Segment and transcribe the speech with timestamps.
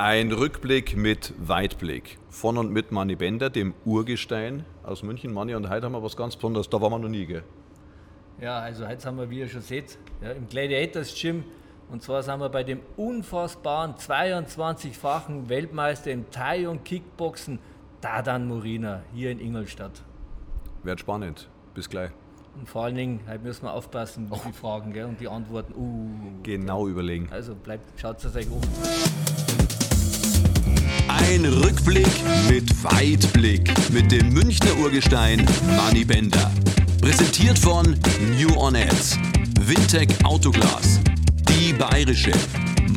[0.00, 2.18] Ein Rückblick mit Weitblick.
[2.30, 5.32] Von und mit Manni Bender, dem Urgestein aus München.
[5.32, 6.68] Manni, und heute haben wir was ganz Besonderes.
[6.68, 7.42] Da waren wir noch nie, gell?
[8.40, 11.42] Ja, also heute sind wir, wie ihr schon seht, ja, im Gladiators Gym.
[11.90, 17.58] Und zwar sind wir bei dem unfassbaren 22-fachen Weltmeister im Thai und Kickboxen,
[18.00, 20.02] Dadan Morina, hier in Ingolstadt.
[20.84, 21.48] Wird spannend.
[21.74, 22.12] Bis gleich.
[22.56, 25.74] Und vor allen Dingen, heute müssen wir aufpassen auf die Fragen gell, und die Antworten.
[25.74, 27.28] Uh, Genau überlegen.
[27.32, 28.60] also bleibt, schaut es euch um.
[31.18, 32.06] Ein Rückblick
[32.48, 36.50] mit Weitblick mit dem Münchner Urgestein Manny Bender.
[37.00, 37.96] Präsentiert von
[38.38, 39.18] New On Ads,
[39.60, 41.00] Wintec Autoglas,
[41.48, 42.32] Die Bayerische,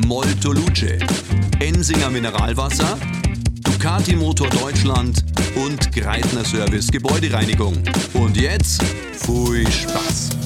[0.06, 0.98] Molto Luce,
[1.60, 2.98] Ensinger Mineralwasser,
[3.62, 7.76] Ducati Motor Deutschland und Greitner Service Gebäudereinigung.
[8.14, 8.82] Und jetzt,
[9.12, 10.41] viel Spaß!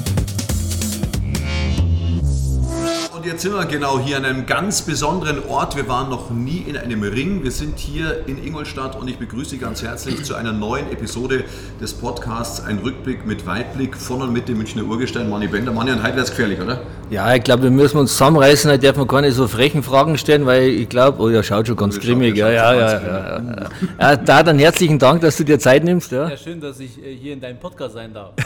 [3.26, 5.76] Jetzt sind wir genau hier an einem ganz besonderen Ort.
[5.76, 7.42] Wir waren noch nie in einem Ring.
[7.42, 11.44] Wir sind hier in Ingolstadt und ich begrüße Sie ganz herzlich zu einer neuen Episode
[11.80, 15.72] des Podcasts Ein Rückblick mit Weitblick von und mit dem Münchner Urgestein Manni Bender.
[15.72, 16.80] Manni, und heute wäre es gefährlich, oder?
[17.10, 20.46] Ja, ich glaube, wir müssen uns zusammenreißen, heute darf man keine so frechen Fragen stellen,
[20.46, 22.36] weil ich glaube, oh ja, schaut schon ganz grimmig.
[22.36, 23.68] Ja, ja, ja, ja, ja.
[24.00, 24.16] ja.
[24.16, 26.12] Da dann herzlichen Dank, dass du dir Zeit nimmst.
[26.12, 26.28] Ja.
[26.28, 28.34] Ja, schön, dass ich äh, hier in deinem Podcast sein darf.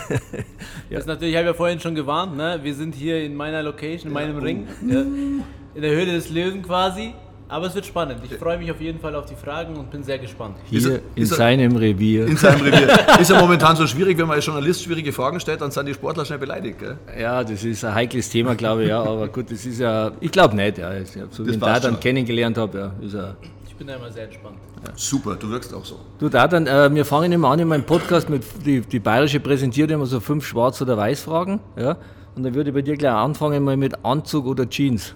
[0.90, 2.58] Das ist natürlich, ich habe ja vorhin schon gewarnt, ne?
[2.62, 6.62] wir sind hier in meiner Location, in meinem Ring, ja, in der Höhle des Löwen
[6.62, 7.14] quasi.
[7.48, 8.20] Aber es wird spannend.
[8.22, 10.54] Ich freue mich auf jeden Fall auf die Fragen und bin sehr gespannt.
[10.70, 12.26] Ist er- Hier in ist er- seinem Revier.
[12.28, 12.88] In seinem Revier.
[13.20, 15.94] Ist ja momentan so schwierig, wenn man als Journalist schwierige Fragen stellt, dann sind die
[15.94, 16.78] Sportler schnell beleidigt.
[16.78, 16.96] Gell?
[17.20, 19.02] Ja, das ist ein heikles Thema, glaube ich, ja.
[19.02, 20.94] Aber gut, das ist ja, ich glaube nicht, ja.
[20.96, 22.92] Ich- So wie ich ihn da dann kennengelernt habe, ja.
[23.04, 23.34] Ist er.
[23.66, 24.54] Ich bin da immer sehr entspannt.
[24.94, 25.98] Super, du wirkst auch so.
[26.20, 29.40] Du, da dann, äh, wir fangen immer an in meinem Podcast mit, die, die Bayerische
[29.40, 31.96] präsentiert immer so fünf Schwarz- oder Weiß-Fragen, ja.
[32.36, 35.14] Und dann würde ich bei dir gleich anfangen mal mit Anzug oder Jeans.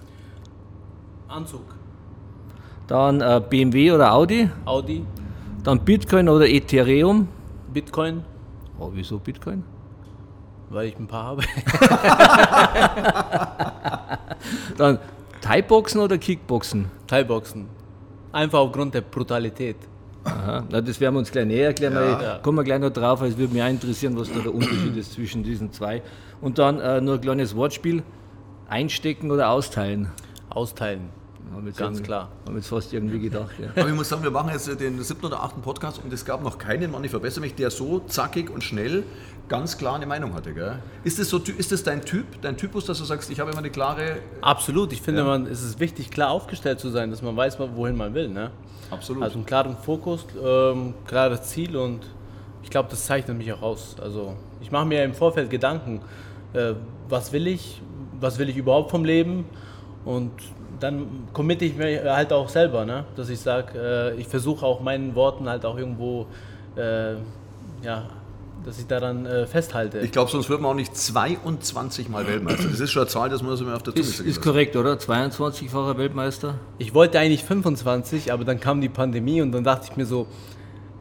[1.27, 1.61] Anzug,
[2.87, 4.49] Dann äh, BMW oder Audi.
[4.65, 5.03] Audi,
[5.63, 7.27] Dann Bitcoin oder Ethereum.
[7.73, 8.23] Bitcoin,
[8.79, 9.63] Oh, wieso Bitcoin?
[10.69, 11.43] weil ich ein paar habe.
[14.77, 14.99] Dann
[15.41, 16.85] Thai-Boxen oder Kickboxen?
[17.07, 17.67] Thai-Boxen.
[18.31, 19.77] Einfach aufgrund der Brutalität.
[20.25, 20.63] Aha.
[20.69, 22.39] Na, das werden wir uns gleich näher erklären, Ja.
[22.39, 24.97] kommen wir gleich noch drauf, weil es würde mich auch interessieren, was da der Unterschied
[24.97, 26.01] ist zwischen diesen zwei.
[26.45, 28.03] Und dann äh, nur ein kleines Wortspiel.
[28.69, 30.11] Einstecken oder austeilen?
[30.49, 31.09] Austeilen.
[31.65, 32.29] Ganz irgendwie- klar.
[32.45, 33.69] Haben wir jetzt fast irgendwie gedacht, ja.
[33.81, 36.43] Aber ich muss sagen, wir machen jetzt den siebten oder achten Podcast und es gab
[36.43, 39.03] noch keinen Mann, ich verbessere mich, der so zackig und schnell
[39.49, 40.53] ganz klar eine Meinung hatte.
[40.53, 40.79] Gell?
[41.03, 43.59] Ist, das so, ist das dein Typ, dein Typus, dass du sagst, ich habe immer
[43.59, 44.17] eine klare.
[44.41, 44.91] Absolut.
[44.93, 45.27] Ich finde, Ja.
[45.27, 48.27] man, es ist wichtig, klar aufgestellt zu sein, dass man weiß, wohin man will.
[48.27, 48.51] Ne?
[48.91, 49.23] Absolut.
[49.23, 52.01] Also einen klaren Fokus, ähm, klares Ziel und
[52.63, 53.95] ich glaube, das zeichnet mich auch aus.
[54.01, 56.01] Also ich mache mir im Vorfeld Gedanken,
[56.55, 56.75] äh,
[57.09, 57.81] was will ich,
[58.19, 59.45] was will ich überhaupt vom Leben
[60.05, 60.31] und
[60.79, 63.05] dann committe ich mir halt auch selber, ne?
[63.15, 66.27] dass ich sage, äh, ich versuche auch meinen Worten halt auch irgendwo,
[66.75, 67.13] äh,
[67.83, 68.07] ja,
[68.65, 69.99] dass ich daran äh, festhalte.
[69.99, 72.67] Ich glaube, sonst wird man auch nicht 22 Mal Weltmeister.
[72.67, 74.75] Das ist schon eine Zahl, das muss man mir auf der Zunge Ist, ist korrekt,
[74.75, 74.93] oder?
[74.93, 76.55] 22-facher Weltmeister.
[76.79, 80.25] Ich wollte eigentlich 25, aber dann kam die Pandemie und dann dachte ich mir so,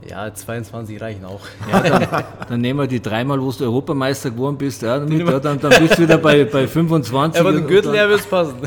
[0.08, 1.40] ja, 22 reichen auch.
[1.70, 5.40] Ja, dann, dann nehmen wir die dreimal, wo du Europameister geworden bist, ja, damit, ja,
[5.40, 7.40] dann, dann bist du wieder bei, bei 25.
[7.40, 8.56] Aber den Gürtel dann- her wird es passen.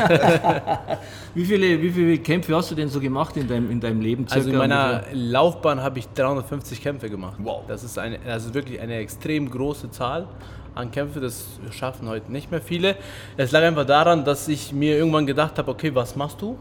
[1.37, 4.25] Wie viele, wie viele Kämpfe hast du denn so gemacht in deinem, in deinem Leben?
[4.27, 5.15] Also in circa meiner ungefähr?
[5.15, 7.35] Laufbahn habe ich 350 Kämpfe gemacht.
[7.37, 7.61] Wow.
[7.67, 10.27] Das ist, eine, das ist wirklich eine extrem große Zahl
[10.73, 11.21] an Kämpfen.
[11.21, 12.95] Das schaffen heute nicht mehr viele.
[13.35, 16.57] Es lag einfach daran, dass ich mir irgendwann gedacht habe, okay, was machst du?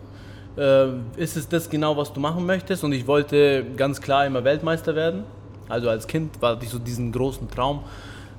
[0.57, 2.85] Äh, ist es das genau, was du machen möchtest?
[2.85, 5.25] Und ich wollte ganz klar immer Weltmeister werden.
[5.69, 7.85] Also als Kind war ich so diesen großen Traum,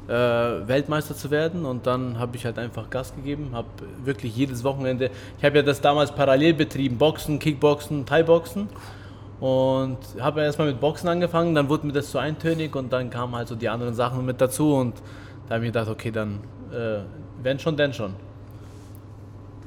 [0.07, 1.66] äh, Weltmeister zu werden.
[1.66, 3.67] Und dann habe ich halt einfach Gas gegeben, habe
[4.03, 8.69] wirklich jedes Wochenende, ich habe ja das damals parallel betrieben, Boxen, Kickboxen, Thai-Boxen.
[9.39, 13.35] Und habe erstmal mit Boxen angefangen, dann wurde mir das zu eintönig und dann kamen
[13.35, 14.95] halt so die anderen Sachen mit dazu und
[15.47, 16.39] da habe ich mir gedacht, okay, dann
[16.72, 17.01] äh,
[17.44, 18.13] wenn schon, denn schon.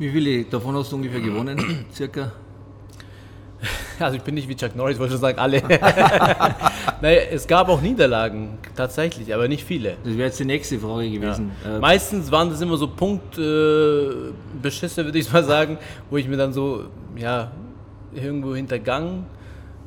[0.01, 1.85] Wie viele davon hast du ungefähr gewonnen?
[1.95, 2.33] Circa?
[3.99, 5.63] Also ich bin nicht wie Chuck Norris, wollte schon sagen, alle.
[7.03, 9.99] naja, es gab auch Niederlagen, tatsächlich, aber nicht viele.
[10.03, 11.51] Das wäre jetzt die nächste Frage gewesen.
[11.67, 15.77] Äh, Meistens waren das immer so Punktbeschisse, äh, würde ich mal sagen,
[16.09, 16.85] wo ich mir dann so,
[17.15, 17.51] ja,
[18.15, 19.27] irgendwo hintergangen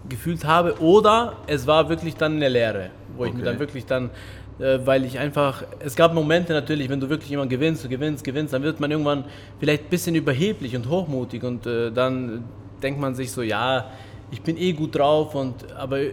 [0.08, 0.80] gefühlt habe.
[0.80, 3.46] Oder es war wirklich dann eine Lehre, wo ich mir Okay.
[3.50, 4.12] dann wirklich dann,
[4.60, 8.54] weil ich einfach, es gab Momente natürlich, wenn du wirklich immer gewinnst, du gewinnst, gewinnst,
[8.54, 9.26] dann wird man irgendwann
[9.60, 12.44] vielleicht ein bisschen überheblich und hochmutig und äh, dann
[12.82, 13.92] denkt man sich so, ja,
[14.32, 16.12] ich bin eh gut drauf und aber äh,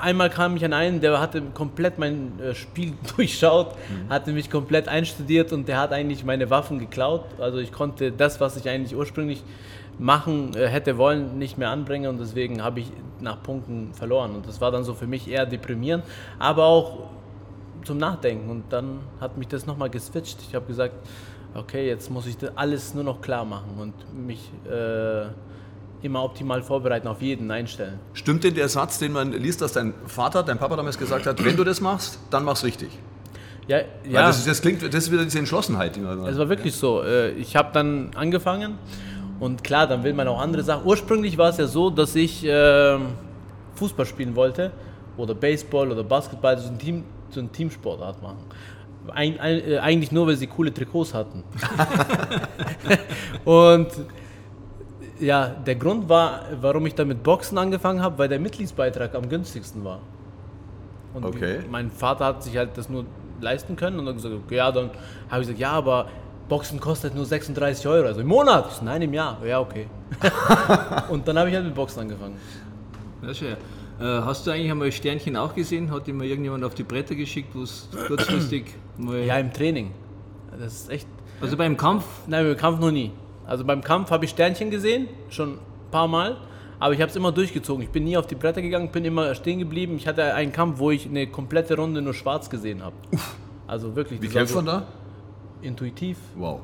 [0.00, 3.74] einmal kam ich an einen, der hatte komplett mein äh, Spiel durchschaut,
[4.08, 7.24] hatte mich komplett einstudiert und der hat eigentlich meine Waffen geklaut.
[7.38, 9.42] Also ich konnte das, was ich eigentlich ursprünglich
[9.98, 14.34] machen äh, hätte wollen, nicht mehr anbringen und deswegen habe ich nach Punkten verloren.
[14.34, 16.04] Und das war dann so für mich eher deprimierend,
[16.38, 17.10] aber auch
[17.84, 18.50] zum Nachdenken.
[18.50, 20.38] Und dann hat mich das nochmal geswitcht.
[20.48, 20.94] Ich habe gesagt,
[21.54, 25.26] okay, jetzt muss ich alles nur noch klar machen und mich äh,
[26.02, 27.98] immer optimal vorbereiten, auf jeden einstellen.
[28.14, 31.44] Stimmt denn der Satz, den man liest, dass dein Vater, dein Papa damals gesagt hat,
[31.44, 32.90] wenn du das machst, dann mach's richtig?
[33.68, 34.26] Ja, Weil ja.
[34.26, 35.94] das, ist, das klingt, das ist wieder diese Entschlossenheit.
[35.94, 37.02] Die Es war wirklich so.
[37.02, 38.78] Äh, Ich habe dann angefangen
[39.38, 40.84] und klar, dann will man auch andere Sachen.
[40.84, 43.06] Ursprünglich war es ja so, dass ich ähm,
[43.76, 44.72] Fußball spielen wollte
[45.16, 48.44] oder Baseball oder Basketball, so ein, Team, so ein Teamsportart machen.
[49.08, 51.42] Ein, ein, äh, eigentlich nur, weil sie coole Trikots hatten.
[53.44, 53.88] und
[55.18, 59.28] ja, der Grund war, warum ich dann mit Boxen angefangen habe, weil der Mitgliedsbeitrag am
[59.28, 60.00] günstigsten war.
[61.14, 61.60] Und Okay.
[61.70, 63.04] mein Vater hat sich halt das nur
[63.40, 64.90] leisten können und dann gesagt, okay, ja, dann
[65.28, 66.08] habe ich gesagt, ja, aber
[66.48, 68.66] Boxen kostet nur 36 Euro, also im Monat.
[68.68, 69.38] Ich so, nein, im Jahr.
[69.44, 69.86] Ja, okay.
[71.08, 72.36] und dann habe ich halt mit Boxen angefangen.
[73.22, 73.56] Ja, schön.
[73.98, 75.90] Hast du eigentlich einmal Sternchen auch gesehen?
[75.90, 78.64] Hat dir mal irgendjemand auf die Bretter geschickt, wo es kurzfristig
[78.98, 79.24] mal.
[79.24, 79.92] Ja, im Training.
[80.58, 81.06] Das ist echt.
[81.40, 83.10] Also beim Kampf, Nein, beim Kampf noch nie.
[83.46, 85.58] Also beim Kampf habe ich Sternchen gesehen, schon ein
[85.90, 86.36] paar Mal,
[86.78, 87.82] aber ich habe es immer durchgezogen.
[87.82, 89.96] Ich bin nie auf die Bretter gegangen, bin immer stehen geblieben.
[89.96, 92.94] Ich hatte einen Kampf, wo ich eine komplette Runde nur schwarz gesehen habe.
[93.66, 94.20] Also wirklich.
[94.20, 94.86] Wie das war kämpft man da?
[95.62, 96.18] Intuitiv.
[96.36, 96.60] Wow.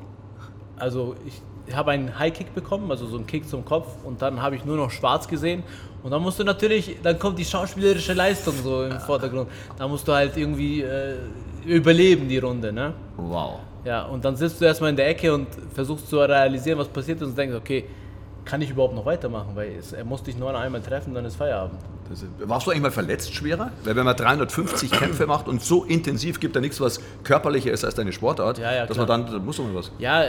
[0.77, 1.41] Also ich
[1.75, 4.77] habe einen High-Kick bekommen, also so einen Kick zum Kopf und dann habe ich nur
[4.77, 5.63] noch schwarz gesehen
[6.03, 9.49] und dann musst du natürlich, dann kommt die schauspielerische Leistung so im Vordergrund.
[9.77, 11.15] Da musst du halt irgendwie äh,
[11.65, 12.93] überleben die Runde, ne?
[13.17, 13.59] Wow.
[13.85, 17.21] Ja, und dann sitzt du erstmal in der Ecke und versuchst zu realisieren, was passiert
[17.21, 17.85] ist und denkst, okay,
[18.45, 21.23] kann ich überhaupt noch weitermachen, weil es, er muss dich nur noch einmal treffen, dann
[21.25, 21.79] ist Feierabend.
[22.11, 23.71] Ist, warst du eigentlich mal verletzt schwerer?
[23.83, 27.85] Weil wenn man 350 Kämpfe macht und so intensiv gibt da nichts, was körperlicher ist
[27.85, 29.17] als deine Sportart, Ja, ja, dass man klar.
[29.19, 29.91] dann, da muss man was.
[29.99, 30.23] Ja,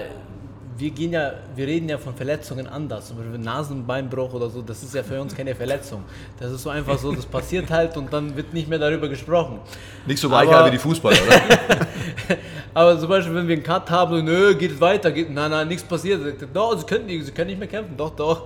[0.80, 3.08] wir gehen ja, wir reden ja von Verletzungen anders.
[3.08, 6.02] Zum Beispiel Nasenbeinbruch oder so, das ist ja für uns keine Verletzung.
[6.38, 9.58] Das ist so einfach so, das passiert halt und dann wird nicht mehr darüber gesprochen.
[10.06, 11.40] Nicht so Aber- weicher wie die Fußballer, oder?
[12.74, 15.50] Aber zum Beispiel, wenn wir einen Cut haben und nö, geht es weiter, geht, nein,
[15.50, 16.24] nein, nichts passiert.
[16.24, 18.44] Er, Doch, sie können, nicht, sie können nicht mehr kämpfen, doch, doch.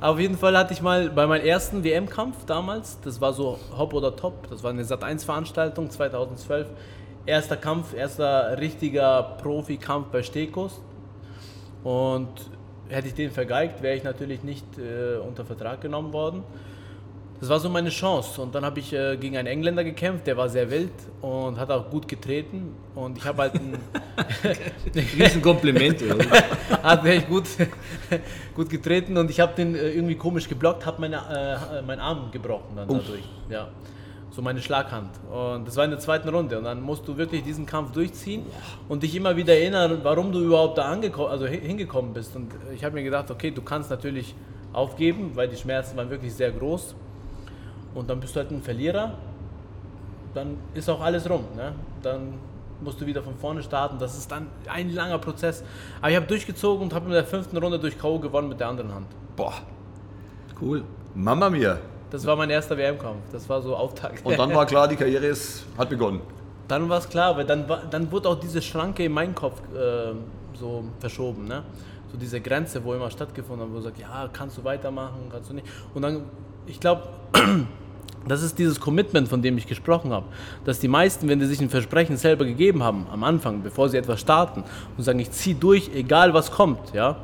[0.00, 3.94] Auf jeden Fall hatte ich mal bei meinem ersten WM-Kampf damals, das war so Hop
[3.94, 6.66] oder Top, das war eine Sat1-Veranstaltung 2012.
[7.26, 10.80] Erster Kampf, erster richtiger Profi-Kampf bei Stekos.
[11.84, 12.28] Und
[12.88, 16.42] hätte ich den vergeigt, wäre ich natürlich nicht äh, unter Vertrag genommen worden.
[17.40, 18.42] Das war so meine Chance.
[18.42, 20.92] Und dann habe ich äh, gegen einen Engländer gekämpft, der war sehr wild
[21.22, 22.74] und hat auch gut getreten.
[22.94, 23.78] Und ich habe halt einen,
[25.18, 26.02] Riesenkompliment.
[26.82, 27.44] hat echt gut,
[28.54, 32.30] gut getreten und ich habe den äh, irgendwie komisch geblockt, habe meine, äh, meinen Arm
[32.30, 33.24] gebrochen dann dadurch.
[33.48, 33.68] Ja.
[34.32, 35.10] So meine Schlaghand.
[35.30, 36.58] Und das war in der zweiten Runde.
[36.58, 38.44] Und dann musst du wirklich diesen Kampf durchziehen
[38.88, 42.36] und dich immer wieder erinnern, warum du überhaupt da angekommen, also hi- hingekommen bist.
[42.36, 44.34] Und ich habe mir gedacht, okay, du kannst natürlich
[44.72, 46.94] aufgeben, weil die Schmerzen waren wirklich sehr groß.
[47.94, 49.14] Und dann bist du halt ein Verlierer.
[50.32, 51.42] Dann ist auch alles rum.
[51.56, 51.72] Ne?
[52.02, 52.34] Dann
[52.82, 53.98] musst du wieder von vorne starten.
[53.98, 55.64] Das ist dann ein langer Prozess.
[56.00, 58.20] Aber ich habe durchgezogen und habe in der fünften Runde durch K.O.
[58.20, 59.06] gewonnen mit der anderen Hand.
[59.34, 59.54] Boah,
[60.60, 60.84] Cool.
[61.16, 61.78] Mama mia.
[62.10, 63.18] Das war mein erster WM-Kampf.
[63.32, 64.24] Das war so Auftakt.
[64.26, 66.20] Und dann war klar, die Karriere ist, hat begonnen.
[66.66, 70.12] Dann war es klar, weil dann, dann wurde auch diese Schranke in meinen Kopf äh,
[70.54, 71.46] so verschoben.
[71.46, 71.62] Ne?
[72.10, 75.50] So diese Grenze, wo immer stattgefunden hat, wo man sagt, ja, kannst du weitermachen, kannst
[75.50, 75.66] du nicht.
[75.94, 76.24] Und dann,
[76.66, 77.04] ich glaube,
[78.28, 80.26] das ist dieses Commitment, von dem ich gesprochen habe.
[80.64, 83.96] Dass die meisten, wenn sie sich ein Versprechen selber gegeben haben, am Anfang, bevor sie
[83.96, 84.64] etwas starten,
[84.96, 87.16] und sagen, ich ziehe durch, egal was kommt, ja.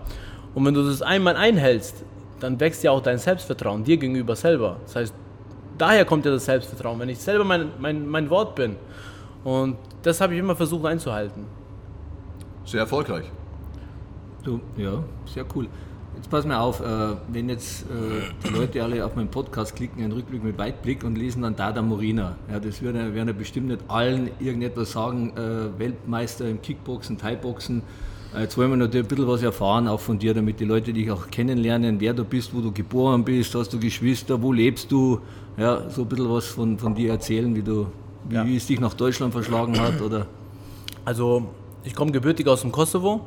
[0.55, 2.05] Und wenn du das einmal einhältst,
[2.41, 4.77] dann wächst ja auch dein Selbstvertrauen dir gegenüber selber.
[4.85, 5.15] Das heißt,
[5.79, 8.77] daher kommt ja das Selbstvertrauen, wenn ich selber mein, mein, mein Wort bin.
[9.45, 11.45] Und das habe ich immer versucht einzuhalten.
[12.65, 13.25] Sehr erfolgreich.
[14.43, 15.69] Du, ja, sehr cool.
[16.17, 16.85] Jetzt pass mal auf, äh,
[17.29, 17.87] wenn jetzt äh,
[18.49, 21.83] die Leute alle auf meinen Podcast klicken, einen Rückblick mit Weitblick und lesen dann Dada
[21.83, 22.37] Morina.
[22.51, 27.19] Ja, das werden, ja- werden ja bestimmt nicht allen irgendetwas sagen, äh, Weltmeister im Kickboxen,
[27.19, 27.83] Thai-Boxen.
[28.39, 31.11] Jetzt wollen wir natürlich ein bisschen was erfahren, auch von dir, damit die Leute dich
[31.11, 35.21] auch kennenlernen, wer du bist, wo du geboren bist, hast du Geschwister, wo lebst du,
[35.57, 37.87] ja, so ein bisschen was von, von dir erzählen, wie du,
[38.29, 38.45] wie, Ja.
[38.45, 40.27] es dich nach Deutschland verschlagen hat, oder?
[41.07, 41.47] Also,
[41.83, 43.23] ich komme gebürtig aus dem Kosovo,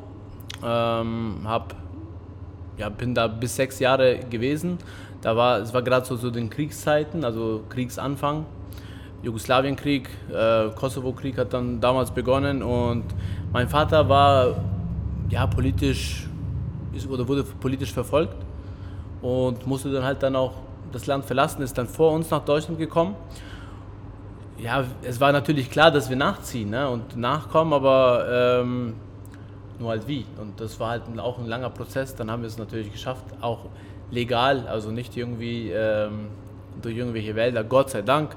[0.64, 1.74] ähm, hab,
[2.76, 4.78] ja, bin da bis sechs Jahre gewesen.
[5.22, 8.46] Da war, es war gerade so zu den Kriegszeiten, also Kriegsanfang.
[9.22, 13.04] Jugoslawienkrieg, äh, Kosovo-Krieg hat dann damals begonnen und
[13.52, 14.54] mein Vater war
[15.30, 16.26] ja politisch
[16.92, 18.36] ist, oder wurde politisch verfolgt
[19.22, 20.54] und musste dann halt dann auch
[20.92, 23.14] das Land verlassen, ist dann vor uns nach Deutschland gekommen
[24.62, 28.94] ja, es war natürlich klar, dass wir nachziehen ne, und nachkommen, aber ähm,
[29.78, 30.26] Nur halt wie.
[30.40, 32.14] Und das war halt auch ein langer Prozess.
[32.14, 33.66] Dann haben wir es natürlich geschafft, auch
[34.10, 36.28] legal, also nicht irgendwie ähm,
[36.82, 38.36] durch irgendwelche Wälder, Gott sei Dank.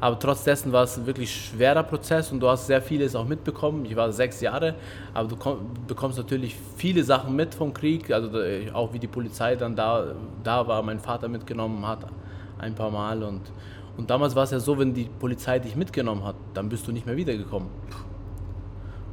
[0.00, 3.26] Aber trotz dessen war es ein wirklich schwerer Prozess und du hast sehr vieles auch
[3.26, 3.84] mitbekommen.
[3.84, 4.74] Ich war sechs Jahre,
[5.12, 5.36] aber du
[5.86, 8.30] bekommst natürlich viele Sachen mit vom Krieg, also
[8.72, 12.06] auch wie die Polizei dann da, da war, mein Vater mitgenommen hat
[12.60, 13.42] ein paar Mal und,
[13.96, 16.92] und damals war es ja so, wenn die Polizei dich mitgenommen hat, dann bist du
[16.92, 17.68] nicht mehr wiedergekommen.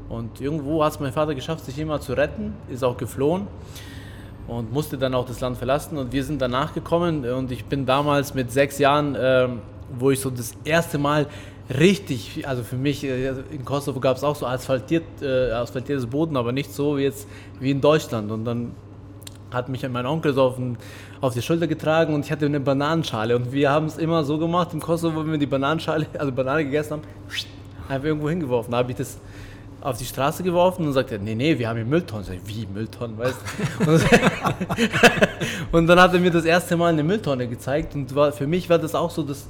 [0.10, 3.48] Und irgendwo hat es mein Vater geschafft, sich immer zu retten, ist auch geflohen
[4.48, 5.98] und musste dann auch das Land verlassen.
[5.98, 9.50] Und wir sind danach gekommen und ich bin damals mit sechs Jahren, äh,
[9.98, 11.28] wo ich so das erste Mal
[11.80, 16.38] richtig, also für mich, äh, in Kosovo gab es auch so asphaltiert, äh, asphaltiertes Boden,
[16.38, 17.28] aber nicht so wie jetzt
[17.60, 18.32] wie in Deutschland.
[18.32, 18.72] Und dann
[19.52, 20.78] hat mich mein Onkel so auf, den,
[21.22, 23.36] auf die Schulter getragen und ich hatte eine Bananenschale.
[23.36, 26.66] Und wir haben es immer so gemacht im Kosovo, wenn wir die Bananenschale, also Banane
[26.66, 27.02] gegessen haben,
[27.90, 28.72] einfach irgendwo hingeworfen.
[28.72, 29.18] Da habe ich das
[29.82, 32.26] auf die Straße geworfen und sagt er, nee, nee, wir haben hier Mülltonnen.
[32.26, 33.38] Sag wie Mülltonnen, weißt
[33.80, 34.00] du?
[35.78, 38.70] und dann hat er mir das erste Mal eine Mülltonne gezeigt und war, für mich
[38.70, 39.48] war das auch so das,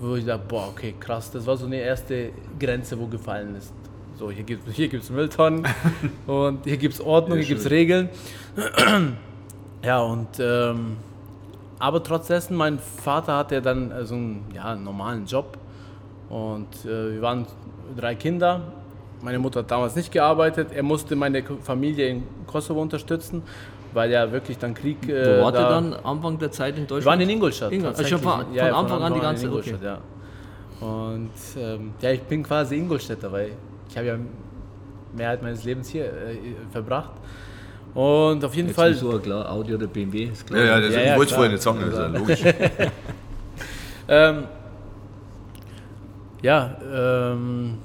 [0.00, 3.72] wo ich dachte, boah, okay, krass, das war so eine erste Grenze, wo gefallen ist.
[4.18, 5.66] So, hier gibt es hier gibt's Mülltonnen
[6.26, 8.08] und hier gibt es Ordnung, ja, hier gibt es Regeln.
[9.84, 10.96] ja, und ähm,
[11.78, 15.58] aber trotz dessen, mein Vater hatte dann so einen ja, normalen Job
[16.30, 17.46] und äh, wir waren
[17.94, 18.62] drei Kinder
[19.22, 20.68] meine Mutter hat damals nicht gearbeitet.
[20.72, 23.42] Er musste meine Familie in Kosovo unterstützen,
[23.96, 25.08] weil ja wirklich dann Krieg.
[25.08, 27.04] Äh, Wo war da dann Anfang der Zeit in Deutschland?
[27.04, 27.72] Wir waren in Ingolstadt.
[27.72, 28.04] Ingolstadt.
[28.04, 29.86] Also von, von, ja, Anfang an die ganze Ingolstadt, okay.
[29.86, 30.86] ja.
[30.86, 33.52] Und ähm, ja, ich bin quasi Ingolstädter, weil
[33.88, 34.18] ich habe ja
[35.16, 36.36] Mehrheit meines Lebens hier äh,
[36.70, 37.12] verbracht.
[37.94, 38.92] Und auf jeden Jetzt Fall.
[38.92, 40.60] So klar, Audi oder BMW ist klar.
[40.60, 42.42] Ja, ja, das ja, ja, wollte ich vorhin nicht sagen, das ist ja logisch.
[44.08, 44.44] ähm,
[46.42, 47.78] ja, ähm,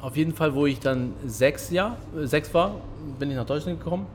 [0.00, 2.76] auf jeden Fall, wo ich dann sechs, Jahr, sechs war,
[3.18, 4.06] bin ich nach Deutschland gekommen.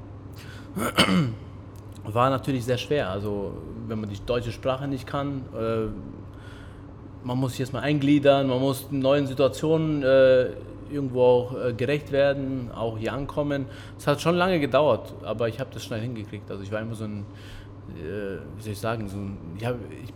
[2.04, 3.10] War natürlich sehr schwer.
[3.10, 3.54] Also,
[3.88, 5.88] wenn man die deutsche Sprache nicht kann, äh,
[7.26, 10.50] man muss sich erstmal eingliedern, man muss neuen Situationen äh,
[10.92, 13.66] irgendwo auch äh, gerecht werden, auch hier ankommen.
[13.98, 16.50] Es hat schon lange gedauert, aber ich habe das schnell hingekriegt.
[16.52, 17.26] Also, ich war immer so ein,
[17.96, 20.14] äh, wie soll ich sagen, so ein, ich, hab, ich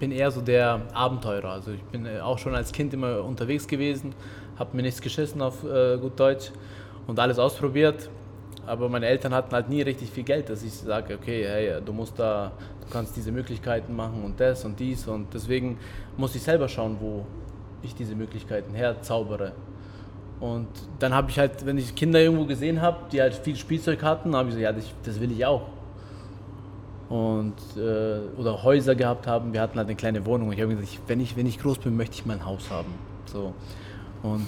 [0.00, 1.50] bin eher so der Abenteurer.
[1.50, 4.14] Also, ich bin äh, auch schon als Kind immer unterwegs gewesen
[4.58, 6.50] habe mir nichts geschissen auf äh, gut Deutsch
[7.06, 8.10] und alles ausprobiert.
[8.68, 11.92] Aber meine Eltern hatten halt nie richtig viel Geld, dass ich sage, okay, hey, du
[11.92, 15.78] musst da, du kannst diese Möglichkeiten machen und das und dies und deswegen
[16.18, 17.24] muss ich selber schauen, wo
[17.82, 19.52] ich diese Möglichkeiten herzaubere.
[20.40, 24.02] Und dann habe ich halt, wenn ich Kinder irgendwo gesehen habe, die halt viel Spielzeug
[24.02, 25.62] hatten, habe ich gesagt, ja, das, das, will ich auch.
[27.08, 30.52] Und, äh, oder Häuser gehabt haben, wir hatten halt eine kleine Wohnung.
[30.52, 32.92] Ich habe gesagt, wenn ich, wenn ich groß bin, möchte ich mein Haus haben.
[33.24, 33.54] So.
[34.22, 34.46] Und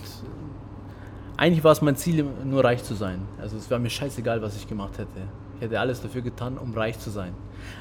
[1.41, 3.23] eigentlich war es mein Ziel, nur reich zu sein.
[3.41, 5.09] Also es war mir scheißegal, was ich gemacht hätte.
[5.57, 7.33] Ich hätte alles dafür getan, um reich zu sein.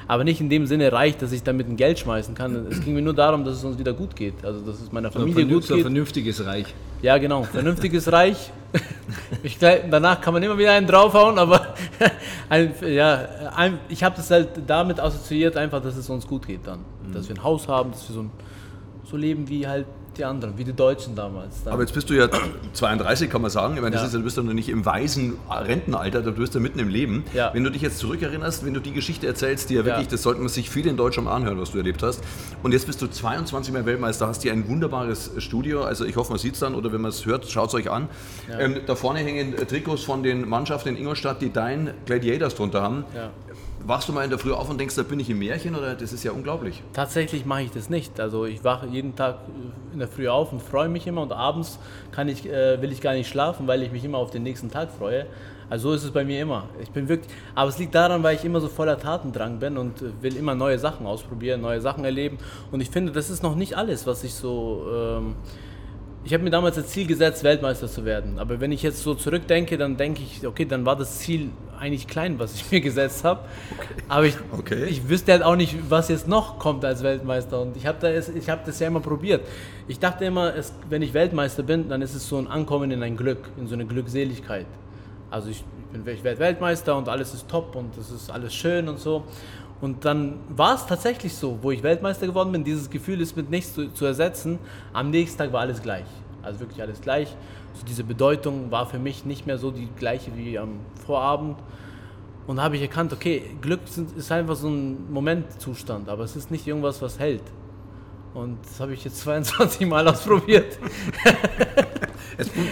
[0.08, 2.66] Aber nicht in dem Sinne reich, dass ich damit ein Geld schmeißen kann.
[2.70, 4.42] Es ging mir nur darum, dass es uns wieder gut geht.
[4.46, 5.76] Also dass es meiner Familie gut geht.
[5.76, 6.74] Ein vernünftiges Reich.
[7.02, 7.42] Ja, genau.
[7.42, 8.50] Vernünftiges Reich.
[9.42, 11.74] Ich, danach kann man immer wieder einen draufhauen, aber
[12.48, 16.66] ein, ja, ein, ich habe das halt damit assoziiert, einfach, dass es uns gut geht
[16.66, 16.78] dann.
[16.78, 17.12] Mhm.
[17.12, 18.30] Dass wir ein Haus haben, dass wir so, ein,
[19.04, 19.86] so leben wie halt
[20.20, 21.64] die anderen, wie die Deutschen damals.
[21.64, 21.72] Dann.
[21.72, 22.28] Aber jetzt bist du ja
[22.72, 23.74] 32, kann man sagen.
[23.74, 24.06] Ich meine, das ja.
[24.08, 27.24] ist, du bist ja noch nicht im weisen Rentenalter, du bist ja mitten im Leben.
[27.34, 27.52] Ja.
[27.52, 30.10] Wenn du dich jetzt zurückerinnerst, wenn du die Geschichte erzählst, die ja wirklich, ja.
[30.10, 32.22] das sollten sich viele in Deutschland anhören, was du erlebt hast.
[32.62, 35.82] Und jetzt bist du 22 Mal Weltmeister, hast hier ein wunderbares Studio.
[35.82, 37.90] Also ich hoffe, man sieht es dann oder wenn man es hört, schaut es euch
[37.90, 38.08] an.
[38.58, 43.04] Ähm, da vorne hängen Trikots von den Mannschaften in Ingolstadt, die dein Gladiators drunter haben.
[43.86, 45.94] Wachst du mal in der Früh auf und denkst, da bin ich im Märchen oder
[45.94, 46.82] das ist ja unglaublich?
[46.92, 48.20] Tatsächlich mache ich das nicht.
[48.20, 49.38] Also ich wache jeden Tag
[49.92, 51.78] in der Früh auf und freue mich immer und abends
[52.12, 54.70] kann ich, äh, will ich gar nicht schlafen, weil ich mich immer auf den nächsten
[54.70, 55.26] Tag freue.
[55.70, 56.64] Also so ist es bei mir immer.
[56.82, 60.02] Ich bin wirklich, aber es liegt daran, weil ich immer so voller Tatendrang bin und
[60.20, 62.38] will immer neue Sachen ausprobieren, neue Sachen erleben.
[62.72, 65.36] Und ich finde, das ist noch nicht alles, was ich so ähm,
[66.22, 68.38] ich habe mir damals das Ziel gesetzt, Weltmeister zu werden.
[68.38, 71.48] Aber wenn ich jetzt so zurückdenke, dann denke ich, okay, dann war das Ziel
[71.78, 73.40] eigentlich klein, was ich mir gesetzt habe.
[73.76, 74.02] Okay.
[74.08, 74.84] Aber ich, okay.
[74.84, 77.60] ich wüsste halt auch nicht, was jetzt noch kommt als Weltmeister.
[77.60, 79.46] Und ich habe das, hab das ja immer probiert.
[79.88, 83.02] Ich dachte immer, es, wenn ich Weltmeister bin, dann ist es so ein Ankommen in
[83.02, 84.66] ein Glück, in so eine Glückseligkeit.
[85.30, 85.64] Also ich,
[86.04, 89.24] ich werde Weltmeister und alles ist top und es ist alles schön und so.
[89.80, 93.50] Und dann war es tatsächlich so, wo ich Weltmeister geworden bin, dieses Gefühl ist mit
[93.50, 94.58] nichts zu, zu, ersetzen.
[94.92, 96.04] Am nächsten Tag war alles gleich.
[96.42, 97.28] Also wirklich alles gleich.
[97.74, 101.56] So diese Bedeutung war für mich nicht mehr so die gleiche wie am Vorabend.
[102.46, 103.80] Und da habe ich erkannt, okay, Glück
[104.16, 107.44] ist einfach so ein Momentzustand, aber es ist nicht irgendwas, was hält.
[108.34, 110.78] Und das habe ich jetzt 22 Mal ausprobiert.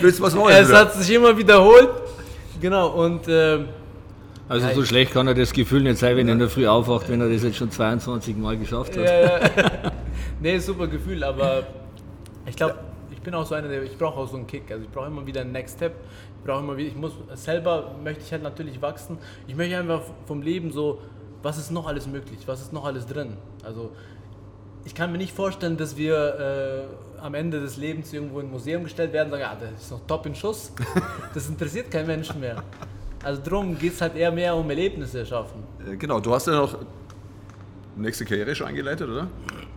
[0.00, 0.70] Du was Neues.
[0.70, 1.90] Es hat sich immer wiederholt
[2.60, 3.60] Genau, und äh,
[4.48, 7.08] Also so schlecht kann er das Gefühl nicht sein, wenn er in der Früh aufwacht,
[7.08, 9.04] wenn er das jetzt schon 22 Mal geschafft hat.
[9.04, 9.50] Ja, ja.
[10.40, 11.66] nee, super Gefühl, aber
[12.46, 12.76] ich glaube,
[13.10, 14.70] ich bin auch so einer, der ich brauche auch so einen Kick.
[14.70, 15.94] Also ich brauche immer wieder einen Next Step.
[16.38, 19.18] Ich brauche immer wieder, ich muss selber möchte ich halt natürlich wachsen.
[19.46, 21.02] Ich möchte einfach vom Leben so,
[21.42, 22.40] was ist noch alles möglich?
[22.46, 23.36] Was ist noch alles drin?
[23.64, 23.90] Also
[24.84, 26.88] ich kann mir nicht vorstellen, dass wir
[27.18, 29.82] äh, am Ende des Lebens irgendwo in ein Museum gestellt werden und sagen, ja, das
[29.82, 30.72] ist noch top in Schuss.
[31.34, 32.62] Das interessiert keinen Menschen mehr.
[33.28, 35.62] Also darum geht es halt eher mehr um Erlebnisse schaffen.
[35.86, 36.78] Äh, Genau, du hast ja noch
[37.94, 39.26] nächste Karriere schon eingeleitet, oder?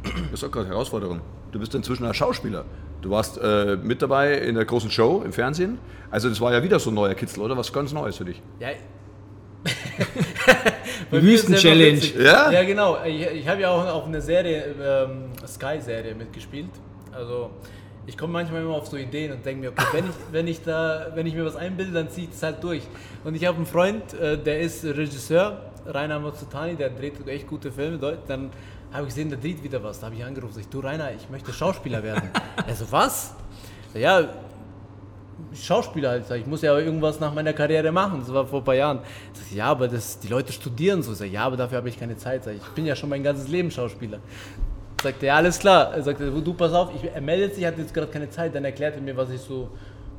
[0.03, 1.19] Das ist auch gerade Herausforderung.
[1.51, 2.63] Du bist inzwischen ein Schauspieler.
[3.01, 5.79] Du warst äh, mit dabei in der großen Show im Fernsehen.
[6.09, 7.57] Also das war ja wieder so ein neuer Kitzel, oder?
[7.57, 8.41] Was ganz Neues für dich.
[8.61, 8.69] Ja.
[11.11, 12.05] Wüsten-Challenge.
[12.23, 12.51] Ja?
[12.51, 13.03] Ja, genau.
[13.03, 16.69] Ich, ich habe ja auch auf eine Serie, ähm, Sky-Serie mitgespielt.
[17.11, 17.49] Also
[18.07, 20.63] ich komme manchmal immer auf so Ideen und denke mir, okay, wenn ich, wenn ich
[20.63, 22.83] da, wenn ich mir was einbilde, dann ziehe ich es halt durch.
[23.23, 27.71] Und ich habe einen Freund, äh, der ist Regisseur, Rainer Mazzutani, der dreht echt gute
[27.71, 27.97] Filme.
[28.27, 28.49] Dann
[28.91, 29.99] habe ich gesehen, der dreht wieder was.
[29.99, 32.29] Da habe ich angerufen, ich, du Rainer, ich möchte Schauspieler werden.
[32.67, 33.35] er so, was?
[33.93, 34.27] Ja,
[35.53, 36.31] Schauspieler halt.
[36.31, 38.19] Ich muss ja irgendwas nach meiner Karriere machen.
[38.19, 38.99] Das war vor ein paar Jahren.
[39.49, 41.11] Ich, ja, aber das, die Leute studieren so.
[41.23, 42.45] Ich, ja, aber dafür habe ich keine Zeit.
[42.47, 44.19] Ich ich bin ja schon mein ganzes Leben Schauspieler.
[45.01, 45.93] Sagt er, alles klar.
[45.93, 48.53] Er sagte, du pass auf, ich, er meldet sich, hat jetzt gerade keine Zeit.
[48.53, 49.69] Dann erklärt er mir, was ich so,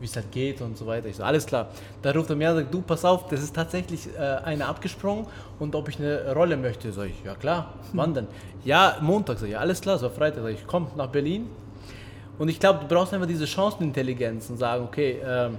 [0.00, 1.06] wie es halt geht und so weiter.
[1.06, 1.68] Ich so, alles klar.
[2.02, 4.66] Da ruft er mir an und sagt, du pass auf, das ist tatsächlich äh, einer
[4.66, 5.26] abgesprungen
[5.60, 6.92] und ob ich eine Rolle möchte.
[6.92, 8.26] Sag ich, ja klar, wann denn?
[8.64, 9.38] Ja, Montag.
[9.38, 10.42] Sag ich, alles klar, so Freitag.
[10.42, 11.48] Sag ich, komm nach Berlin.
[12.38, 15.58] Und ich glaube, du brauchst einfach diese Chancenintelligenz und sagen, okay, ähm,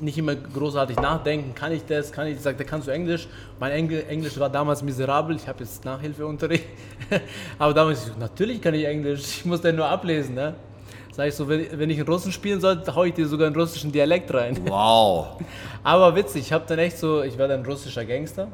[0.00, 3.28] nicht immer großartig nachdenken, kann ich das, kann ich das, sagt er, kannst du Englisch?
[3.58, 6.64] Mein Engl Englisch war damals miserabel, ich habe jetzt Nachhilfeunterricht,
[7.58, 10.54] aber damals, ich natürlich kann ich Englisch, ich muss den nur ablesen, ne?
[11.12, 13.56] Sag ich so, wenn, wenn ich einen Russen spielen soll, hau ich dir sogar einen
[13.56, 14.56] russischen Dialekt rein.
[14.66, 15.38] Wow.
[15.82, 18.48] Aber witzig, ich habe dann echt so, ich war dann russischer Gangster,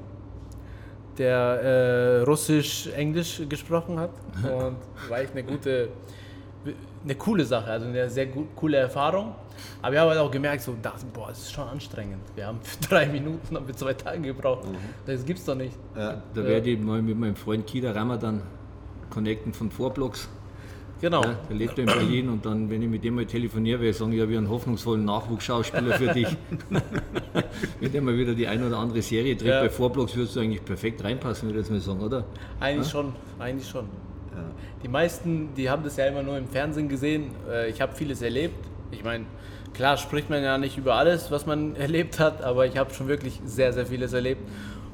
[1.18, 4.10] der äh, Russisch-Englisch gesprochen hat
[4.42, 4.76] und
[5.08, 5.90] war echt eine gute,
[7.06, 9.34] eine coole Sache, also eine sehr gut, coole Erfahrung.
[9.80, 12.20] Aber ich habe halt auch gemerkt, so, dachte, boah, das ist schon anstrengend.
[12.34, 14.66] Wir haben für drei Minuten, haben wir zwei Tage gebraucht.
[15.06, 15.72] Das gibt's doch nicht.
[15.96, 16.20] Ja.
[16.34, 18.42] Da werde ich mal mit meinem Freund Kida Ramadan
[19.08, 20.28] connecten von Vorblocks.
[21.00, 21.22] Genau.
[21.22, 23.90] Ja, der lebt ja in Berlin und dann, wenn ich mit dem mal telefoniere, werde
[23.90, 26.28] ich sagen, ja, wir einen hoffnungsvollen Nachwuchsschauspieler für dich.
[27.80, 29.60] wenn der mal wieder die eine oder andere Serie dreht, Ja.
[29.60, 32.24] bei Vorblocks würdest du eigentlich perfekt reinpassen, würde ich jetzt mal sagen, oder?
[32.60, 33.84] Eigentlich schon, eigentlich schon.
[34.82, 37.30] Die meisten, die haben das ja immer nur im Fernsehen gesehen.
[37.50, 38.64] Äh, Ich habe vieles erlebt.
[38.90, 39.24] Ich meine,
[39.74, 43.08] klar spricht man ja nicht über alles, was man erlebt hat, aber ich habe schon
[43.08, 44.42] wirklich sehr, sehr vieles erlebt.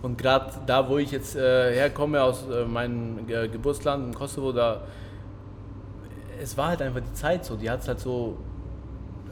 [0.03, 4.83] Und gerade da, wo ich jetzt äh, herkomme, aus äh, meinem Geburtsland im Kosovo, da
[6.43, 7.57] es war halt einfach die Zeit so.
[7.57, 8.37] Die hat es halt so,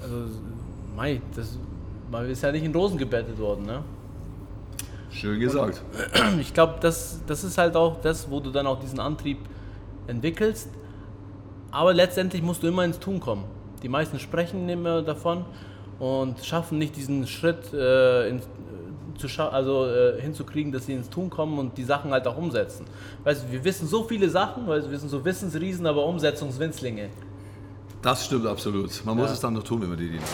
[0.01, 0.15] also,
[0.97, 1.59] mei, das,
[2.11, 3.83] man ist ja nicht in Rosen gebettet worden, ne?
[5.11, 5.83] Schön gesagt.
[6.41, 9.39] ich glaube, das, das ist halt auch das, wo du dann auch diesen Antrieb
[10.11, 10.69] entwickelst.
[11.71, 13.45] Aber letztendlich musst du immer ins Tun kommen.
[13.83, 15.45] Die meisten sprechen immer davon
[15.99, 18.43] und schaffen nicht diesen Schritt äh, in,
[19.17, 22.37] zu scha also, äh, hinzukriegen, dass sie ins Tun kommen und die Sachen halt auch
[22.37, 22.87] umsetzen.
[23.25, 27.09] Weißt du, wir wissen so viele Sachen, weil wir sind so Wissensriesen, aber Umsetzungswinzlinge.
[28.03, 29.05] Das stimmt absolut.
[29.05, 29.33] Man muss Ja.
[29.35, 30.29] es dann noch tun, wenn man die Ideen hat.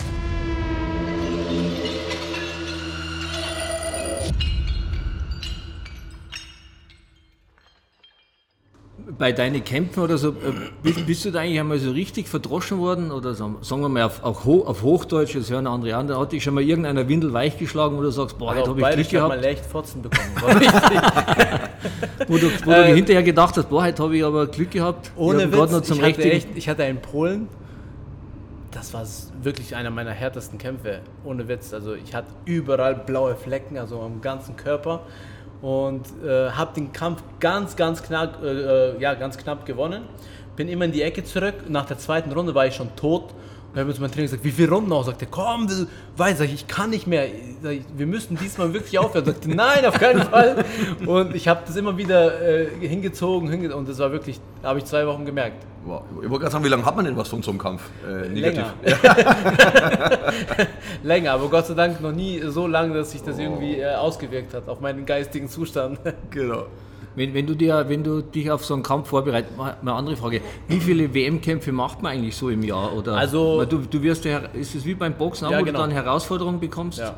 [9.18, 10.34] Bei deinen Kämpfen oder so, äh,
[10.82, 13.10] bist, bist du da eigentlich einmal so richtig verdroschen worden?
[13.10, 16.32] Oder sagen sagen wir mal auf, auf, auf Hochdeutsch, das hören andere an, da hat
[16.32, 19.00] dich schon mal irgendeiner Windel weich geschlagen, wo du sagst, boah, Also heute auf habe
[19.00, 19.44] ich Glück hat man gehabt.
[19.44, 20.30] leicht Fotzen bekommen.
[22.28, 25.12] Wo du, wo du Äh, hinterher gedacht hast, boah, heute habe ich aber Glück gehabt.
[25.14, 27.48] Ich Ohne Witz, noch zum ich, hatte echt, ich hatte einen Polen,
[28.72, 29.04] das war
[29.42, 31.72] wirklich einer meiner härtesten Kämpfe, ohne Witz.
[31.72, 35.02] Also ich hatte überall blaue Flecken, also am ganzen Körper
[35.66, 40.04] und äh, habe den Kampf ganz, ganz knapp, äh, äh, ja, ganz knapp gewonnen.
[40.54, 41.54] Bin immer in die Ecke zurück.
[41.68, 43.34] Nach der zweiten Runde war ich schon tot.
[43.76, 45.04] Dann hat mir mein Trainer gesagt, wie viele Runden noch?
[45.04, 45.86] Sagt er, komm, du-
[46.16, 47.26] weiß ich, ich kann nicht mehr.
[47.26, 49.26] Ich, wir müssen diesmal wirklich aufhören.
[49.26, 50.64] Sagte, nein, auf keinen Fall.
[51.04, 54.78] Und ich habe das immer wieder äh, hingezogen, hinge und das war wirklich, da habe
[54.78, 55.66] ich zwei Wochen gemerkt.
[55.84, 56.00] Wow.
[56.22, 57.82] Ich wollte gerade sagen, wie lange hat man denn was von so einem Kampf?
[58.08, 58.64] Äh, negativ.
[58.82, 58.92] Länger.
[61.02, 64.54] Länger, aber Gott sei Dank noch nie so lange, dass sich das irgendwie äh, ausgewirkt
[64.54, 65.98] hat auf meinen geistigen Zustand.
[66.30, 66.64] Genau.
[67.16, 70.16] Wenn, wenn, du dir, wenn du dich auf so einen Kampf vorbereitest, mal eine andere
[70.16, 72.94] Frage, wie viele WM-Kämpfe macht man eigentlich so im Jahr?
[72.94, 75.78] Oder, Also- du, du wirst ja, ist es wie beim Boxen, auch, Ja, wo genau.
[75.78, 76.98] du dann Herausforderungen bekommst?
[76.98, 77.16] Ja.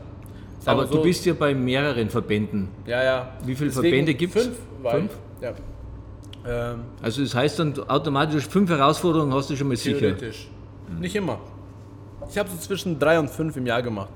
[0.67, 2.69] Aber so, du bist ja bei mehreren Verbänden.
[2.87, 3.33] Ja, ja.
[3.45, 4.43] Wie viele Deswegen Verbände gibt's?
[4.45, 4.59] Fünf.
[4.83, 5.13] Weil, Fünf?
[5.41, 5.53] Ja.
[6.47, 9.99] Ähm, Also das heißt dann automatisch fünf Herausforderungen hast du schon mal sicher.
[9.99, 10.49] theoretisch.
[11.01, 11.39] Nicht immer.
[12.31, 14.11] Ich habe so zwischen drei und fünf im Jahr gemacht.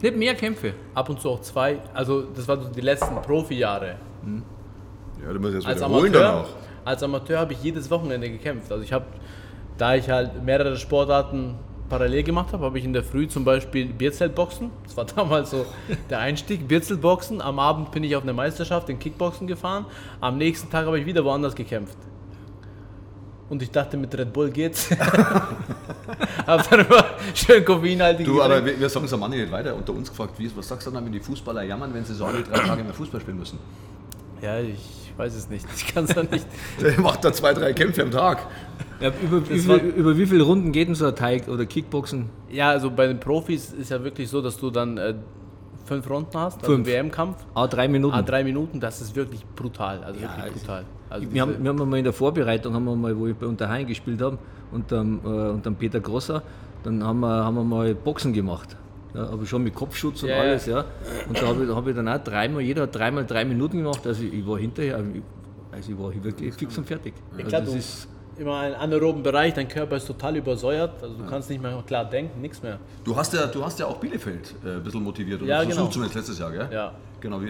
[0.00, 0.74] Nicht mehr Kämpfe.
[0.94, 1.78] Ab und zu auch zwei.
[1.92, 3.96] Also das waren so die letzten Profi-Jahre.
[5.24, 6.86] Ja, du musst jetzt Als wiederholen dann Amateur, auch.
[6.86, 8.70] als Amateur habe ich jedes Wochenende gekämpft.
[8.70, 9.06] Also ich habe,
[9.78, 11.54] da ich halt mehrere Sportarten
[11.88, 14.70] parallel gemacht habe, habe ich in der Früh zum Beispiel Bierzeltboxen.
[14.84, 15.66] Das war damals so
[16.10, 17.40] der Einstieg, Bierzeltboxen.
[17.40, 19.86] Am Abend bin ich auf eine Meisterschaft in Kickboxen gefahren.
[20.20, 21.96] Am nächsten Tag habe ich wieder woanders gekämpft.
[23.48, 24.90] Und ich dachte, mit Red Bull geht's.
[26.46, 29.74] habe dann immer schön koffeinhaltig Du, aber wir, wir sagen es am Mann nicht weiter.
[29.74, 32.24] Unter uns gefragt, wie, was sagst du dann, wenn die Fußballer jammern, wenn sie so
[32.24, 33.58] alle drei Tage mehr Fußball spielen müssen?
[34.42, 35.66] Ja, ich weiß es nicht.
[35.76, 36.46] Ich kann es ja nicht.
[36.80, 38.46] Der macht da zwei, drei Kämpfe am Tag.
[39.00, 42.30] Ja, über, über, über wie viele Runden geht denn so ein Teig oder Kickboxen?
[42.50, 45.14] Ja, also bei den Profis ist ja wirklich so, dass du dann äh,
[45.84, 46.86] fünf Runden hast, also Fünf.
[46.86, 47.36] WM-Kampf.
[47.54, 48.14] Ah, drei Minuten.
[48.14, 50.02] Ah, drei Minuten, das ist wirklich brutal.
[50.04, 50.84] Also Ja, wirklich es- brutal.
[51.08, 53.46] Also wir, haben, wir haben mal in der Vorbereitung, haben wir mal, wo ich bei
[53.46, 54.38] Unterhain gespielt habe,
[54.72, 56.42] und dann, äh, und dann Peter Grosser,
[56.82, 58.76] dann haben wir, haben wir mal Boxen gemacht.
[59.16, 60.42] Ja, aber schon mit Kopfschutz und Ja, ja.
[60.42, 60.84] alles, ja.
[61.28, 63.78] Und da habe ich, da hab ich dann auch dreimal, jeder hat dreimal drei Minuten
[63.78, 64.06] gemacht.
[64.06, 64.96] Also ich war hinterher,
[65.72, 67.14] also ich war wirklich fix und fertig.
[67.36, 71.14] Also klar, das du- ist, immer einen anaeroben Bereich, dein Körper ist total übersäuert, also
[71.16, 72.78] du kannst nicht mehr klar denken, nichts mehr.
[73.02, 75.40] Du hast ja, du hast ja auch Bielefeld äh, ein bisschen motiviert.
[75.40, 75.88] Oder Ja, versucht genau.
[75.90, 76.68] zumindest letztes Jahr, gell?
[76.70, 76.92] Ja.
[77.22, 77.40] Genau,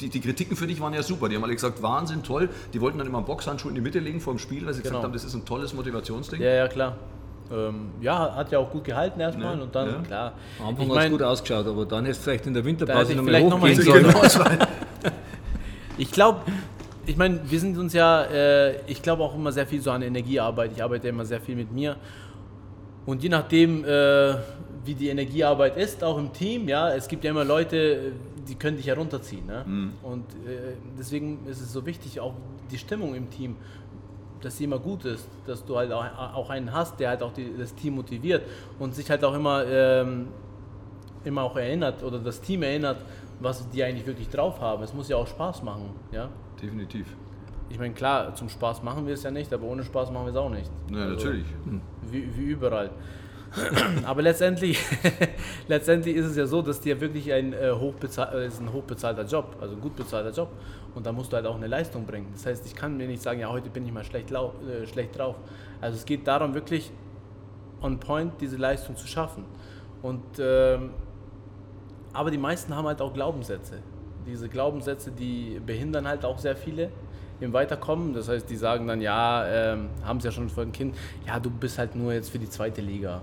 [0.00, 1.28] die, die Kritiken für dich waren ja super.
[1.28, 2.48] Die haben alle gesagt, Wahnsinn, toll.
[2.72, 4.80] Die wollten dann immer einen Boxhandschuh in die Mitte legen vor dem Spiel, weil sie
[4.80, 5.02] gesagt Genau.
[5.04, 6.40] haben, das ist ein tolles Motivationsding.
[6.40, 6.96] Ja, ja, klar.
[7.52, 10.00] Ähm, ja, hat ja auch gut gehalten erstmal Ja, und dann, ja.
[10.06, 10.32] klar.
[10.60, 12.98] am Anfang ich hat es gut ausgeschaut, aber dann hättest du vielleicht in der Winterpause
[13.00, 14.04] hätte ich noch vielleicht mal noch mal hochgehen sollen.
[14.04, 15.10] Genau,
[15.98, 16.40] Ich glaube,
[17.06, 20.00] ich meine, wir sind uns ja, äh, ich glaube auch immer sehr viel so an
[20.00, 20.70] Energiearbeit.
[20.74, 21.96] Ich arbeite immer sehr viel mit mir.
[23.04, 24.34] Und je nachdem, äh,
[24.84, 28.12] wie die Energiearbeit ist, auch im Team, ja, es gibt ja immer Leute,
[28.48, 29.46] die können dich herunterziehen.
[29.46, 29.92] Ne?
[30.02, 32.34] Und äh, deswegen ist es so wichtig, auch
[32.70, 33.56] die Stimmung im Team,
[34.42, 37.32] dass sie immer gut ist, dass du halt auch, auch einen hast, der halt auch
[37.32, 38.42] die, das Team motiviert
[38.78, 40.28] und sich halt auch immer, ähm,
[41.24, 42.98] immer auch erinnert oder das Team erinnert,
[43.40, 44.82] was die eigentlich wirklich drauf haben.
[44.82, 46.28] Es muss ja auch Spaß machen, ja.
[46.60, 47.06] Definitiv.
[47.68, 50.32] Ich meine, klar, zum Spaß machen wir es ja nicht, aber ohne Spaß machen wir
[50.32, 50.70] es auch nicht.
[50.90, 51.46] Ja, Also, natürlich.
[52.10, 52.90] Wie, wie überall.
[54.04, 54.78] aber letztendlich,
[55.68, 59.24] letztendlich ist es ja so, dass dir wirklich ein, äh, hochbezahl äh, ist ein hochbezahlter
[59.24, 60.50] Job, also ein gut bezahlter Job.
[60.94, 62.28] Und da musst du halt auch eine Leistung bringen.
[62.32, 65.18] Das heißt, ich kann mir nicht sagen, ja, heute bin ich mal schlecht, äh, schlecht
[65.18, 65.36] drauf.
[65.80, 66.92] Also es geht darum, wirklich
[67.80, 69.44] on point diese Leistung zu schaffen.
[70.02, 70.90] Und ähm,
[72.12, 73.78] aber die meisten haben halt auch Glaubenssätze.
[74.26, 76.90] Diese Glaubenssätze, die behindern halt auch sehr viele
[77.40, 78.12] im Weiterkommen.
[78.14, 80.94] Das heißt, die sagen dann, ja, ähm, haben es ja schon von Kind,
[81.26, 83.22] ja, du bist halt nur jetzt für die zweite Liga.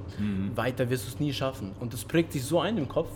[0.56, 1.72] Weiter wirst du es nie schaffen.
[1.80, 3.10] Und das prägt sich so ein im Kopf,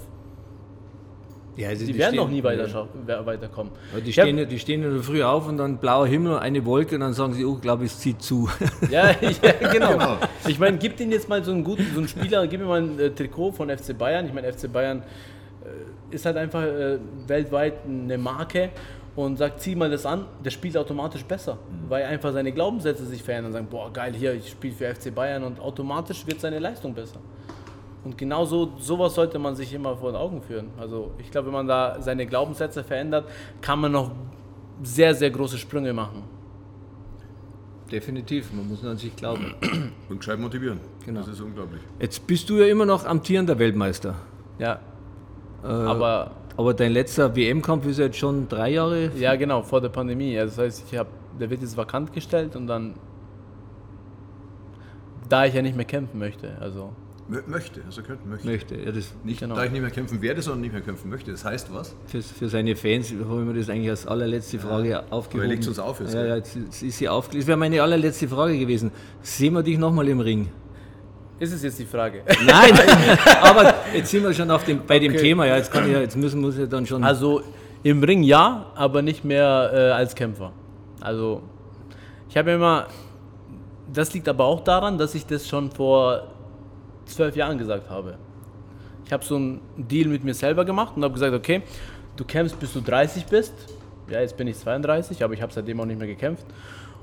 [1.58, 3.26] Ja, also die, werden stehen- noch nie weiter ja.
[3.26, 3.74] weiterkommen.
[3.94, 6.96] Ja, die, stehen, ja- die stehen ja früh auf und dann blauer Himmel, eine Wolke
[6.96, 8.50] und dann sagen sie, oh, glaube ich, es zieht zu.
[8.90, 9.12] Ja,
[9.74, 9.92] genau.
[9.94, 10.18] Genau.
[10.48, 12.82] Ich meine, gib den jetzt mal so einen guten, so einen Spieler, gib mir mal
[12.82, 14.26] ein äh, Trikot von FC Bayern.
[14.28, 18.70] Ich meine, FC Bayern äh, ist halt einfach äh, weltweit eine Marke
[19.16, 21.58] und sagt, zieh mal das an, der spielt automatisch besser,
[21.90, 25.14] weil einfach seine Glaubenssätze sich verändern und sagen, boah, geil, hier, ich spiele für FC
[25.14, 27.20] Bayern und automatisch wird seine Leistung besser.
[28.04, 30.70] Und genau so, sowas sollte man sich immer vor den Augen führen.
[30.80, 33.30] Also ich glaube, wenn man da seine Glaubenssätze verändert,
[33.62, 34.12] kann man noch
[34.82, 36.24] sehr, sehr große Sprünge machen.
[37.92, 39.54] Definitiv, man muss an sich glauben.
[40.10, 40.80] Und gescheit motivieren.
[41.06, 41.20] Genau.
[41.20, 41.82] Das ist unglaublich.
[42.00, 44.16] Jetzt bist du ja immer noch amtierender Weltmeister.
[44.58, 44.80] Ja.
[45.64, 49.12] Äh, Aber aber dein letzter WM-Kampf ist ja jetzt schon drei Jahre.
[49.18, 50.38] Ja, genau, vor der Pandemie.
[50.38, 51.08] Also das heißt, ich hab,
[51.40, 52.94] der wird jetzt vakant gestellt und dann,
[55.30, 56.92] da ich ja nicht mehr kämpfen möchte, also
[57.28, 58.46] Mö möchte, also könnte, möchte.
[58.48, 58.76] Möchte.
[58.76, 59.56] Ja, das, Nicht, Genau.
[59.56, 61.32] da ich nicht mehr kämpfen werde, sondern nicht mehr kämpfen möchte.
[61.32, 61.96] Das heißt was?
[62.08, 65.48] für, für seine Fans habe ich mir das eigentlich als allerletzte Frage aufgehoben.
[65.50, 67.44] legt's uns auf jetzt, Ja, ja, jetzt ist sie aufgelöst.
[67.44, 68.92] Das wäre meine allerletzte Frage gewesen.
[69.22, 70.50] Sehen wir dich nochmal im Ring?
[71.42, 72.22] Ist es jetzt die Frage.
[72.46, 72.72] Nein,
[73.42, 75.22] aber jetzt sind wir schon auf dem, bei dem Okay.
[75.22, 75.46] Thema.
[75.48, 77.04] Ja, jetzt, kann ich, ja- jetzt müssen muss ich dann schon.
[77.04, 77.42] Also
[77.84, 80.52] im Ring ja, aber nicht mehr äh, als Kämpfer.
[81.00, 81.42] Also
[82.30, 82.86] ich habe immer,
[83.92, 86.28] das liegt aber auch daran, dass ich das schon vor
[87.06, 88.18] zwölf Jahren gesagt habe.
[89.06, 91.64] Ich habe so einen Deal mit mir selber gemacht und habe gesagt, okay,
[92.18, 93.54] du kämpfst bis du 30 bist.
[94.10, 96.46] Ja, jetzt bin ich 32, aber ich habe seitdem auch nicht mehr gekämpft.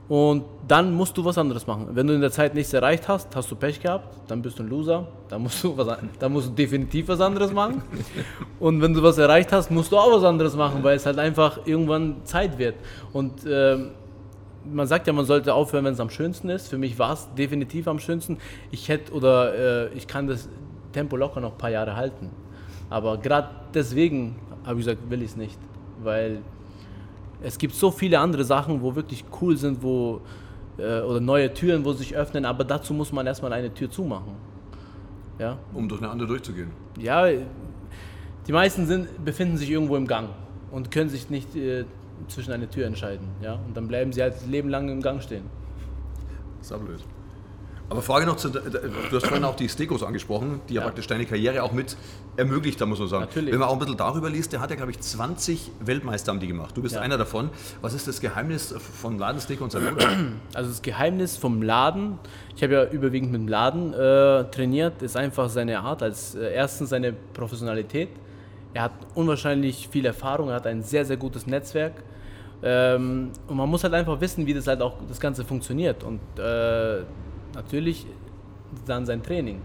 [0.08, 1.88] Und dann musst du was anderes machen.
[1.92, 4.62] Wenn du in der Zeit nichts erreicht hast, hast du Pech gehabt, dann bist du
[4.62, 7.82] ein Loser, dann musst du, was, an- dann musst du definitiv was anderes machen.
[8.58, 11.18] Und wenn du was erreicht hast, musst du auch was anderes machen, weil es halt
[11.18, 12.76] einfach irgendwann Zeit wird.
[13.12, 13.90] Und ähm,
[14.64, 16.68] man sagt ja, man sollte aufhören, wenn es am schönsten ist.
[16.68, 18.38] Für mich war es definitiv am schönsten.
[18.70, 20.48] Ich hätte oder äh, ich kann das
[20.92, 22.30] Tempo locker noch ein paar Jahre halten.
[22.88, 25.58] Aber gerade deswegen habe ich gesagt, will ich es nicht.
[26.02, 26.38] Weil
[27.42, 30.20] es gibt so viele andere Sachen, wo wirklich cool sind, wo
[30.78, 34.32] äh, oder neue Türen, wo sich öffnen, aber dazu muss man erstmal eine Tür zumachen.
[35.38, 36.70] Ja, Um durch eine andere durchzugehen.
[36.98, 37.26] ja,
[38.46, 40.30] die meisten sind, befinden sich irgendwo im Gang
[40.72, 41.84] und können sich nicht äh,
[42.28, 43.28] zwischen eine Tür entscheiden.
[43.42, 43.58] Ja?
[43.66, 45.44] Und dann bleiben sie halt das Leben lang im Gang stehen.
[46.58, 47.00] Das ist auch blöd.
[47.90, 48.60] Aber Frage noch zu, du
[49.12, 50.86] hast vorhin auch die Stekos angesprochen, die ja, Ja.
[50.86, 51.96] praktisch deine Karriere auch mit
[52.36, 53.24] ermöglicht haben, muss man sagen.
[53.24, 53.50] Natürlich.
[53.52, 56.38] Wenn man auch ein bisschen darüber liest, der hat ja, glaube ich, 20 Weltmeister haben
[56.40, 56.76] die gemacht.
[56.76, 57.00] Du bist Ja.
[57.00, 57.48] einer davon.
[57.80, 60.08] Was ist das Geheimnis von Laden Steko und seinem Bruder?
[60.54, 62.18] Also das Geheimnis vom Laden,
[62.56, 66.02] ich habe ja überwiegend mit dem Laden äh, trainiert, ist einfach seine Art.
[66.02, 68.10] Als äh, erstens seine Professionalität.
[68.74, 71.94] Er hat unwahrscheinlich viel Erfahrung, er hat ein sehr, sehr gutes Netzwerk.
[72.62, 76.04] Ähm, und man muss halt einfach wissen, wie das halt auch das Ganze funktioniert.
[76.04, 76.98] Und äh,
[77.54, 78.06] natürlich
[78.86, 79.60] dann sein Training.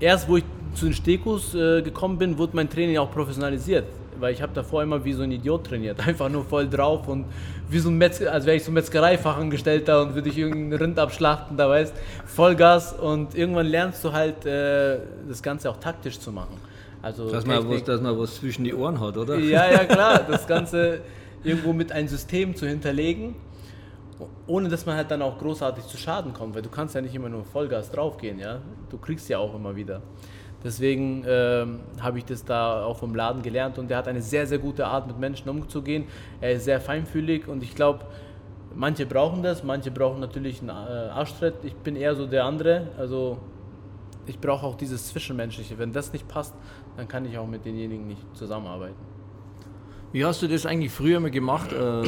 [0.00, 0.44] Erst wo ich
[0.74, 3.84] zu den Stekos äh, gekommen bin, wurde mein Training auch professionalisiert.
[4.18, 6.00] Weil ich habe davor immer wie so ein Idiot trainiert.
[6.06, 7.26] Einfach nur voll drauf und
[7.68, 10.98] wie so ein Metzger, als wäre ich so ein Metzgereifachangestellter und würde ich irgendeinen Rind
[10.98, 11.94] abschlachten, da weißt
[12.26, 14.98] Vollgas und irgendwann lernst du halt äh,
[15.28, 16.56] das Ganze auch taktisch zu machen.
[17.00, 19.36] Also Dass man, was, dass man was zwischen die Ohren hat, oder?
[19.38, 20.20] ja, ja, klar.
[20.28, 21.00] Das Ganze
[21.42, 23.34] irgendwo mit einem System zu hinterlegen,
[24.52, 27.14] ohne dass man halt dann auch großartig zu Schaden kommt, weil du kannst ja nicht
[27.14, 28.60] immer nur Vollgas draufgehen, ja.
[28.90, 30.02] Du kriegst ja auch immer wieder.
[30.62, 34.46] Deswegen ähm, habe ich das da auch vom Laden gelernt und er hat eine sehr,
[34.46, 36.04] sehr gute Art, mit Menschen umzugehen.
[36.42, 38.04] Er ist sehr feinfühlig und ich glaube,
[38.74, 41.54] manche brauchen das, manche brauchen natürlich einen äh, Arschtritt.
[41.62, 43.38] Ich bin eher so der andere, also
[44.26, 45.78] ich brauche auch dieses Zwischenmenschliche.
[45.78, 46.54] Wenn das nicht passt,
[46.98, 49.00] dann kann ich auch mit denjenigen nicht zusammenarbeiten.
[50.12, 51.72] Wie hast du das eigentlich früher immer gemacht?
[51.72, 52.02] Äh,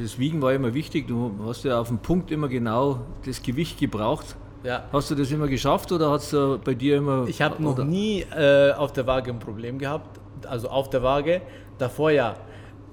[0.00, 1.08] Das Wiegen war immer wichtig.
[1.08, 4.36] Du hast ja auf den Punkt immer genau das Gewicht gebraucht.
[4.62, 4.84] Ja.
[4.92, 7.26] Hast du das immer geschafft oder hat es äh, bei dir immer.
[7.28, 10.20] Ich habe noch nie äh, auf der Waage ein Problem gehabt.
[10.46, 11.40] Also auf der Waage.
[11.78, 12.36] Davor ja.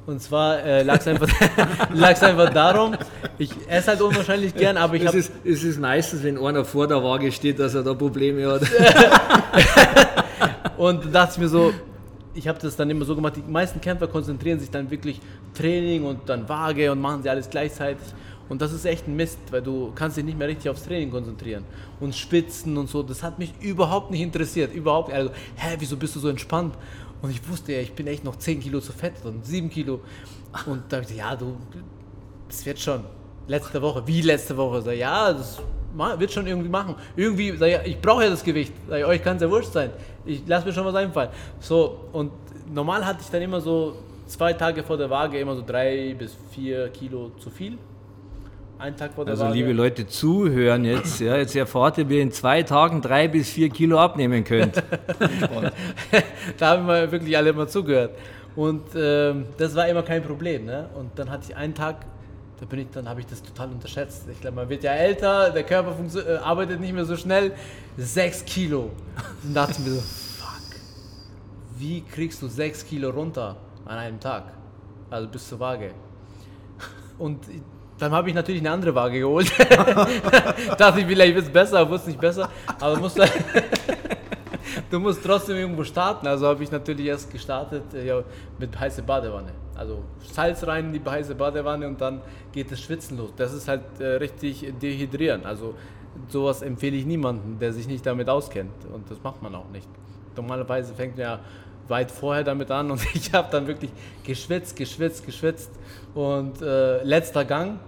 [0.06, 1.28] Und zwar äh, lag es einfach,
[1.94, 2.96] lag's einfach darum,
[3.38, 6.64] ich esse halt unwahrscheinlich gern, aber ich Es habe ist, es ist meistens, wenn einer
[6.64, 8.62] vor der Waage steht, dass er da Probleme hat.
[10.78, 11.74] Und da dachte ich mir so,
[12.38, 15.20] ich habe das dann immer so gemacht, die meisten Kämpfer konzentrieren sich dann wirklich
[15.54, 18.06] Training und dann Waage und machen sie alles gleichzeitig.
[18.50, 21.12] Und das ist echt ein Mist, weil du kannst dich nicht mehr richtig aufs Training
[21.12, 21.66] konzentrieren.
[22.00, 24.74] Und Spitzen und so, das hat mich überhaupt nicht interessiert.
[24.74, 26.76] Überhaupt, also, hä, wieso bist du so entspannt?
[27.22, 30.02] Und ich wusste ja, ich bin echt noch 10 Kilo zu fett und 7 Kilo.
[30.66, 31.58] Und da habe ich ja, du,
[32.48, 33.04] das wird schon.
[33.48, 34.82] Letzte Woche, wie letzte Woche?
[34.82, 35.62] Sag, ja, das
[36.18, 36.96] wird schon irgendwie machen.
[37.16, 38.74] Irgendwie, sag ich, ich brauche ja das Gewicht.
[38.88, 39.90] Sag euch kann es ja wurscht sein.
[40.26, 41.30] Ich lasse mir schon was einfallen.
[41.60, 42.32] So, und
[42.72, 43.96] normal hatte ich dann immer so
[44.28, 47.78] zwei Tage vor der Waage immer so drei bis vier Kilo zu viel.
[48.80, 49.56] Ein Tag vor der Also, Waage.
[49.56, 51.20] liebe Leute, zuhören jetzt.
[51.20, 54.76] Ja, jetzt erfahrt ihr, wie ihr in zwei Tagen drei bis vier Kilo abnehmen könnt.
[56.60, 58.12] da haben wir wirklich alle immer zugehört.
[58.56, 60.66] Und ähm, das war immer kein Problem.
[60.66, 60.90] Ne?
[60.96, 62.06] Und dann hatte ich einen Tag,
[62.60, 64.28] da bin ich, dann habe ich das total unterschätzt.
[64.32, 67.54] Ich glaube, man wird ja älter, der Körper äh, arbeitet nicht mehr so schnell.
[67.98, 68.92] Sechs Kilo.
[69.44, 70.80] Und dachte ich mir so, fuck,
[71.80, 73.58] wie kriegst du sechs Kilo runter
[73.88, 74.54] an einem Tag?
[75.10, 75.92] Also bis zur Waage.
[77.18, 77.40] Und
[77.98, 79.52] dann habe ich natürlich eine andere Waage geholt.
[80.78, 82.50] dachte ich, vielleicht wird es besser, wurde es nicht besser.
[82.80, 83.28] Aber musste
[84.92, 86.28] du musst trotzdem irgendwo starten.
[86.28, 88.22] Also habe ich natürlich erst gestartet äh, ja,
[88.60, 89.52] mit heiße Badewanne.
[89.76, 92.22] Also Salz rein in die heiße Badewanne und dann
[92.52, 93.34] geht das Schwitzen los.
[93.36, 95.46] Das ist halt äh, richtig dehydrieren.
[95.46, 95.74] Also
[96.28, 98.86] sowas empfehle ich niemandem, der sich nicht damit auskennt.
[98.94, 99.88] Und das macht man auch nicht.
[100.36, 101.40] Normalerweise fängt man ja
[101.90, 103.92] weit vorher damit an und ich habe dann wirklich
[104.24, 105.72] geschwitzt, geschwitzt, geschwitzt.
[106.14, 107.80] Und äh, letzter Gang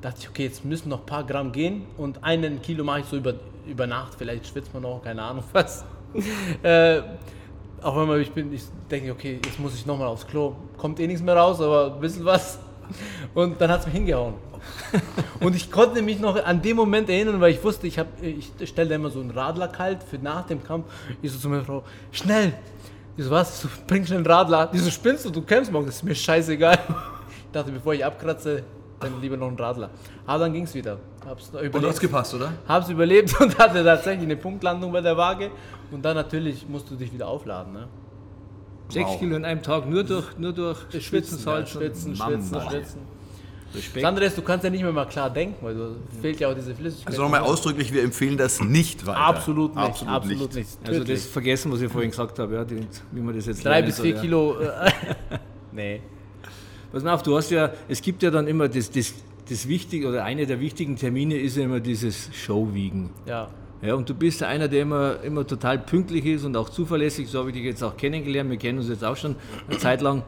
[0.00, 3.06] dachte ich, okay, jetzt müssen noch ein paar Gramm gehen und einen Kilo mache ich
[3.06, 3.34] so über,
[3.66, 4.14] über Nacht.
[4.16, 5.84] Vielleicht schwitzt man noch, keine Ahnung was.
[6.62, 7.02] äh,
[7.82, 10.54] auch wenn man, ich bin, ich denke, okay, jetzt muss ich nochmal aufs Klo.
[10.76, 12.58] Kommt eh nichts mehr raus, aber ein bisschen was.
[13.34, 14.34] Und dann hat es mich hingehauen.
[15.40, 18.52] Und ich konnte mich noch an den Moment erinnern, weil ich wusste, ich, hab, ich
[18.64, 20.86] stelle immer so einen Radler kalt für nach dem Kampf.
[21.22, 22.52] Ich so zu meiner Frau, schnell!
[23.16, 23.62] Ich so, was?
[23.62, 24.66] Du bring schnell einen Radler.
[24.72, 26.78] Die so, spinnst du, du kämpfst morgen, das ist mir scheißegal.
[27.46, 28.62] Ich dachte, bevor ich abkratze,
[29.00, 29.90] dann lieber noch einen Radler.
[30.26, 30.98] Aber dann ging es wieder.
[31.26, 31.90] Hab's noch Und überlebt.
[31.90, 32.52] hat's gepasst, oder?
[32.68, 35.50] Hab's überlebt und hatte tatsächlich eine Punktlandung bei der Waage.
[35.90, 37.72] Und dann natürlich musst du dich wieder aufladen.
[37.72, 37.88] Ne?
[38.88, 39.18] Sechs Wow.
[39.18, 41.74] Kilo in einem Tag nur durch, nur durch Schwitzen, Salz.
[41.74, 43.00] ja, schwitzen, schwitzen, schwitzen.
[43.74, 44.18] Respekt.
[44.20, 46.74] Ist, du kannst ja nicht mehr mal klar denken, weil du fehlt ja auch diese
[46.74, 47.08] Flüssigkeit.
[47.08, 49.18] Also nochmal ausdrücklich, wir empfehlen das nicht weiter.
[49.18, 49.84] Absolut nicht.
[49.84, 50.80] Absolut, Absolut, nicht.
[50.80, 50.88] nicht.
[50.88, 53.82] Also das vergessen, was ich vorhin gesagt habe, ja, die, wie man das jetzt Drei
[53.82, 54.20] bis soll, vier ja.
[54.20, 54.58] Kilo.
[54.58, 54.90] Äh,
[55.72, 56.00] nee.
[56.92, 59.14] Pass mal auf, du hast ja, es gibt ja dann immer das, das,
[59.48, 63.10] das Wichtige, oder eine der wichtigen Termine ist ja immer dieses Showwiegen.
[63.26, 63.48] Ja.
[63.82, 67.28] Ja, und du bist ja einer, der immer, immer total pünktlich ist und auch zuverlässig,
[67.28, 69.36] so habe ich dich jetzt auch kennengelernt, wir kennen uns jetzt auch schon
[69.68, 70.22] eine Zeit lang.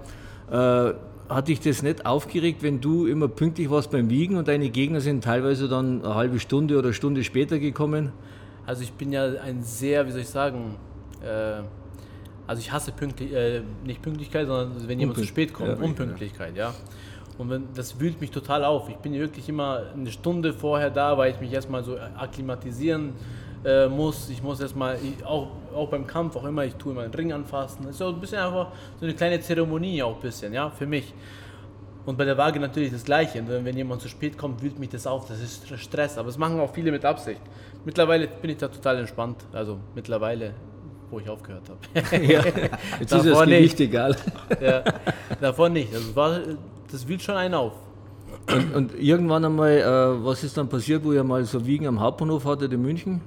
[0.50, 0.94] Äh,
[1.34, 5.00] hat dich das nicht aufgeregt, wenn du immer pünktlich warst beim Wiegen und deine Gegner
[5.00, 8.12] sind teilweise dann eine halbe Stunde oder Stunde später gekommen?
[8.66, 10.76] Also ich bin ja ein sehr, wie soll ich sagen,
[11.22, 11.62] äh,
[12.46, 15.68] Also ich hasse Pünktlich, äh, nicht Pünktlichkeit, sondern wenn jemand zu spät kommt.
[15.68, 15.76] ja.
[15.76, 16.74] Unpünktlichkeit, ja.
[17.38, 18.88] Und wenn, das wühlt mich total auf.
[18.88, 23.12] Ich bin wirklich immer eine Stunde vorher da, weil ich mich erstmal so akklimatisieren
[23.64, 24.28] äh, muss.
[24.28, 27.82] Ich muss erstmal, auch, auch beim Kampf, auch immer, ich tue immer den Ring anfassen.
[27.82, 30.86] Das ist so ein bisschen einfach so eine kleine Zeremonie auch ein bisschen, ja, für
[30.86, 31.14] mich.
[32.04, 33.38] Und bei der Waage natürlich das Gleiche.
[33.38, 35.28] Und wenn jemand zu spät kommt, wühlt mich das auf.
[35.28, 36.18] Das ist Stress.
[36.18, 37.40] Aber das machen auch viele mit Absicht.
[37.84, 39.44] Mittlerweile bin ich da total entspannt.
[39.52, 40.54] Also mittlerweile,
[41.10, 42.16] wo ich aufgehört habe.
[42.24, 42.44] ja.
[42.98, 43.58] Jetzt ist Davor das nicht.
[43.58, 44.16] Gewicht egal.
[44.60, 44.82] ja,
[45.40, 45.94] davon nicht.
[45.94, 46.40] Also war,
[46.90, 47.74] das wühlt schon einen auf.
[48.52, 52.00] Und, und irgendwann einmal, äh, was ist dann passiert, wo ihr mal so Wiegen am
[52.00, 53.20] Hauptbahnhof hattet in München?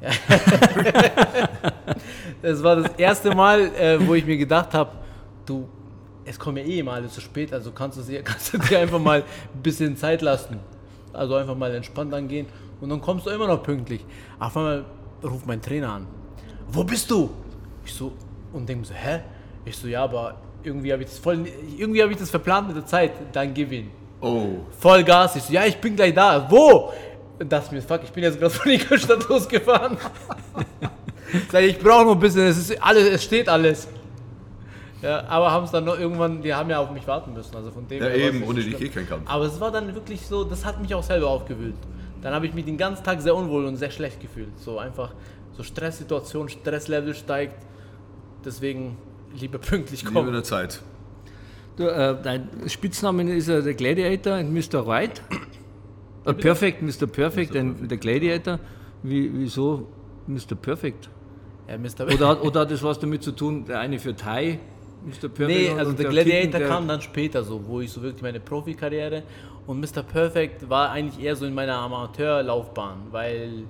[2.42, 4.90] Das war das erste Mal, äh, wo ich mir gedacht habe,
[5.46, 5.66] du,
[6.24, 8.78] es kommen ja eh immer alle zu spät, also kannst du, dir- kannst du dir
[8.78, 10.58] einfach mal ein bisschen Zeit lassen.
[11.12, 12.46] Also einfach mal entspannt angehen
[12.80, 14.04] und dann kommst du immer noch pünktlich.
[14.38, 14.84] Auf einmal
[15.24, 16.06] ruft mein Trainer an.
[16.68, 17.30] Wo bist du?
[17.84, 18.12] Ich so,
[18.52, 19.20] und denke so, hä?
[19.64, 21.44] Ich so, ja, aber irgendwie habe ich das voll,
[21.78, 23.90] irgendwie habe ich das verplant mit der Zeit, dann gewinn.
[24.20, 24.46] Oh.
[24.78, 25.36] Voll Gas.
[25.36, 26.46] Ich so, ja, ich bin gleich da.
[26.50, 26.92] Wo?
[27.38, 29.98] Dachte mir, fuck, ich bin jetzt gerade von Ingolstadt losgefahren.
[31.32, 33.88] Ich, ich brauche noch ein bisschen, es ist alles, es steht alles.
[35.02, 37.54] Ja, aber haben es dann noch irgendwann, die haben ja auf mich warten müssen.
[37.54, 39.22] Also von dem Ja, eben, ohne dich eh kein Kampf.
[39.26, 41.74] Aber es war dann wirklich so, das hat mich auch selber aufgewühlt.
[42.22, 44.58] Dann habe ich mich den ganzen Tag sehr unwohl und sehr schlecht gefühlt.
[44.58, 45.12] So einfach,
[45.56, 47.62] so Stresssituation, Stresslevel steigt.
[48.44, 48.96] Deswegen
[49.38, 50.32] lieber pünktlich kommen.
[50.32, 50.80] der Zeit.
[51.76, 54.86] Du, äh, dein Spitzname ist ja der Gladiator und Mr.
[54.86, 55.20] Right.
[56.26, 57.06] Äh, Perfect, Mr.
[57.06, 58.58] Perfect, ein, der Gladiator.
[59.02, 59.86] Wie, wieso
[60.26, 60.54] Mr.
[60.60, 61.08] Perfect?
[61.68, 62.12] Ja, Mr.
[62.12, 64.58] Oder, hat- oder hat das was damit zu tun, der eine für Thai,
[65.04, 65.28] Mr.
[65.28, 65.48] Perfect?
[65.48, 68.40] Nee, also der Kicken, Gladiator der- kam dann später so, wo ich so wirklich meine
[68.40, 69.22] Profikarriere
[69.66, 70.02] und Mr.
[70.02, 73.64] Perfect war eigentlich eher so in meiner Amateurlaufbahn, weil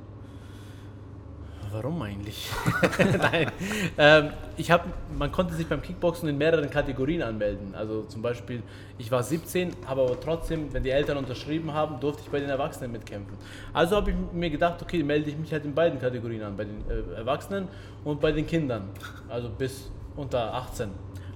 [1.73, 2.49] warum eigentlich?
[3.19, 3.51] Nein,
[3.99, 4.85] ähm, ich habe,
[5.19, 7.75] man konnte sich beim Kickboxen in mehreren Kategorien anmelden.
[7.75, 8.63] Also zum Beispiel,
[8.99, 12.49] ich war 17, habe aber trotzdem, wenn die Eltern unterschrieben haben, durfte ich bei den
[12.49, 13.37] Erwachsenen mitkämpfen.
[13.73, 16.65] Also habe ich mir gedacht, okay, melde ich mich halt in beiden Kategorien an, bei
[16.65, 17.69] den äh, Erwachsenen
[18.05, 18.89] und bei den Kindern,
[19.29, 20.91] also bis unter 18.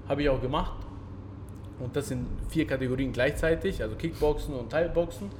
[0.08, 0.72] Habe ich auch gemacht.
[1.78, 5.30] Und das sind vier Kategorien gleichzeitig, also Kickboxen und Thai-Boxen.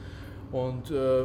[0.53, 1.25] Und äh,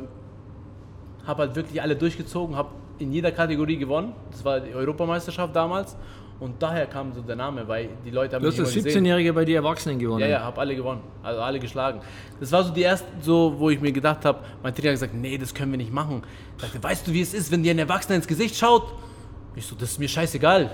[1.26, 4.14] habe halt wirklich alle durchgezogen, habe in jeder Kategorie gewonnen.
[4.32, 5.98] Das war die Europameisterschaft damals.
[6.38, 8.86] Und daher kam so der Name, weil die Leute haben Du hast gesehen.
[8.86, 10.20] 17-Jähriger bei den Erwachsenen gewonnen.
[10.20, 11.02] Ja, ja, habe alle gewonnen.
[11.24, 12.02] Also alle geschlagen.
[12.40, 15.14] Das war so die erste, so, wo ich mir gedacht habe, mein Trainer hat gesagt,
[15.14, 16.24] nee, das können wir nicht machen.
[16.58, 18.94] Ich sagte, weißt du, wie es ist, wenn dir ein Erwachsener ins Gesicht schaut?
[19.56, 20.72] Ich so, das ist mir scheißegal.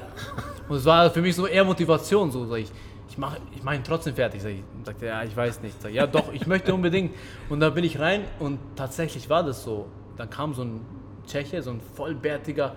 [0.67, 2.31] Und es war für mich so eher Motivation.
[2.31, 2.71] So, sag ich,
[3.07, 4.41] ich mache ich mach ihn trotzdem fertig.
[4.41, 5.79] Sag ich, sagte, ja, ich weiß nicht.
[5.79, 7.13] Sag, ja, doch, ich möchte unbedingt.
[7.49, 9.85] Und da bin ich rein und tatsächlich war das so.
[10.17, 10.81] Dann kam so ein
[11.27, 12.75] Tscheche, so ein vollbärtiger.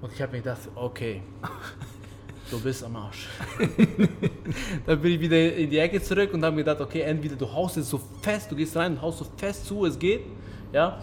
[0.00, 1.22] Und ich habe mir gedacht, okay,
[2.52, 3.26] du bist am Arsch.
[4.86, 7.50] Dann bin ich wieder in die Ecke zurück und habe mir gedacht, okay, entweder du
[7.50, 10.22] haust es so fest, du gehst rein und haust so fest zu, es geht,
[10.72, 11.00] ja,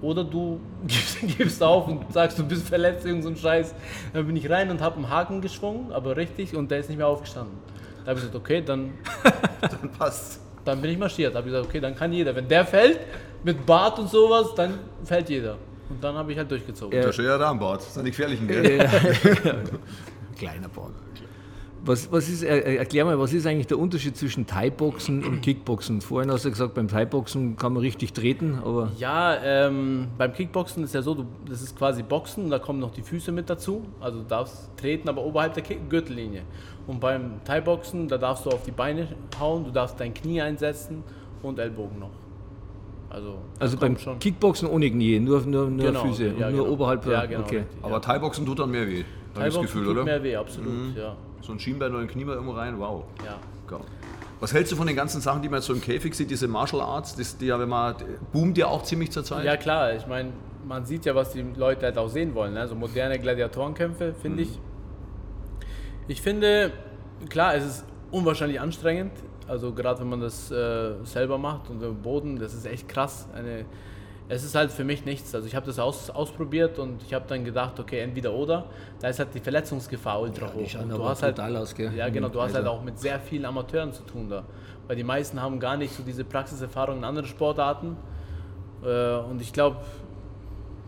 [0.00, 3.74] oder du gibst, gibst auf und sagst, du bist verletzt, irgend so ein Scheiß.
[4.12, 6.98] Dann bin ich rein und habe einen Haken geschwungen, aber richtig, und der ist nicht
[6.98, 7.56] mehr aufgestanden.
[8.04, 8.92] Da habe ich gesagt, okay, dann,
[9.60, 10.40] Dann passt.
[10.64, 11.34] dann bin ich marschiert.
[11.34, 12.34] habe ich gesagt, okay, dann kann jeder.
[12.34, 13.00] Wenn der fällt,
[13.42, 15.56] mit Bart und sowas, dann fällt jeder.
[15.88, 16.90] Und dann habe ich halt durchgezogen.
[16.98, 17.80] Der schöne Darmbart.
[17.80, 18.88] Das sind die gefährlichen, gell?
[20.36, 20.90] Kleiner Ball.
[21.86, 26.00] Was, was ist, erklär mal, was ist eigentlich der Unterschied zwischen Thai-Boxen und Kickboxen?
[26.00, 30.82] Vorhin hast du gesagt, beim Thai-Boxen kann man richtig treten, aber Ja, ähm, beim Kickboxen
[30.82, 33.82] ist ja so, du, das ist quasi Boxen, da kommen noch die Füße mit dazu.
[34.00, 36.44] Also du darfst treten, aber oberhalb der Kick Gürtellinie.
[36.86, 41.02] Und beim Thai-Boxen, da darfst du auf die Beine hauen, du darfst dein Knie einsetzen
[41.42, 42.10] und Ellbogen noch.
[43.10, 44.18] Also, also beim schon.
[44.18, 46.74] Kickboxen ohne Knie, nur, nur, nur Genau, Füße, ja, und nur genau.
[46.74, 47.58] oberhalb Ja, der, genau, okay.
[47.58, 47.76] richtig.
[47.84, 49.04] Aber Thai-Boxen tut dann mehr weh.
[49.34, 50.04] Habe ich das Gefühl, tut oder?
[50.04, 51.16] mehr weh, absolut, ja.
[51.40, 53.04] So ein Schienbein oder ein Knie mal irgendwo rein, wow.
[53.24, 53.38] ja.
[53.66, 53.80] Geil.
[54.40, 56.48] Was hältst du von den ganzen Sachen, die man jetzt so im Käfig sieht, diese
[56.48, 57.94] Martial Arts, das, die ja, wenn man,
[58.32, 59.44] boomt ja auch ziemlich zur Zeit?
[59.44, 60.32] Ja klar, ich meine,
[60.66, 62.54] man sieht ja, was die Leute halt auch sehen wollen.
[62.54, 62.60] Ne?
[62.60, 64.58] Also moderne Gladiatorenkämpfe, finde ich.
[66.08, 66.72] Ich finde,
[67.28, 69.12] klar, es ist unwahrscheinlich anstrengend.
[69.46, 73.28] Also gerade wenn man das äh, selber macht und am Boden, das ist echt krass.
[73.34, 73.64] Eine,
[74.28, 75.34] es ist halt für mich nichts.
[75.34, 78.66] Also ich habe das aus, ausprobiert und ich habe dann gedacht, okay, entweder oder.
[79.00, 80.80] Da ist halt die Verletzungsgefahr ultra die hoch.
[80.82, 81.74] Und du hast halt, aus?
[81.96, 84.44] Ja genau, du hast Also- halt auch mit sehr vielen Amateuren zu tun da.
[84.86, 87.96] Weil die meisten haben gar nicht so diese Praxiserfahrung in anderen Sportarten.
[88.82, 89.76] Äh, und ich glaube,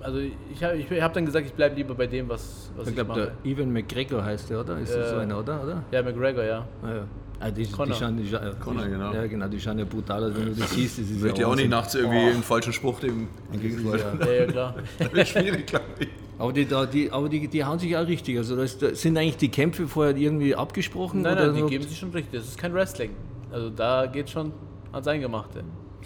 [0.00, 2.90] also ich habe ich hab dann gesagt, ich bleibe lieber bei dem, was, was Ich
[2.90, 3.32] ich, glaube, mache.
[3.44, 4.78] der Evan McGregor heißt der, oder?
[4.78, 5.62] Ist das Äh, so einer, oder?
[5.62, 5.82] oder?
[5.90, 6.66] Ja, McGregor, ja.
[6.82, 7.04] Ah, ja.
[7.38, 7.94] Ah, die, die Conor.
[7.94, 8.30] schauen, die,
[8.64, 9.12] Conor, die, genau.
[9.12, 10.98] Ja, genau, die schauen ja brutal aus, wenn du das siehst.
[10.98, 14.18] Das ist Wird ja auch nicht nachts irgendwie einen falschen Spruch dem entgegenfallen.
[14.20, 14.74] Ja, ja, klar.
[14.98, 16.08] Das wird schwierig, glaube ich.
[16.38, 18.38] Aber, die, die, aber die, die hauen sich auch richtig.
[18.38, 21.22] Also das, das sind eigentlich die Kämpfe vorher irgendwie abgesprochen?
[21.22, 22.40] Nein, oder nein, die geben sich schon richtig.
[22.40, 23.10] Das ist kein Wrestling.
[23.50, 24.52] Also da geht schon
[24.92, 25.62] ans Eingemachte.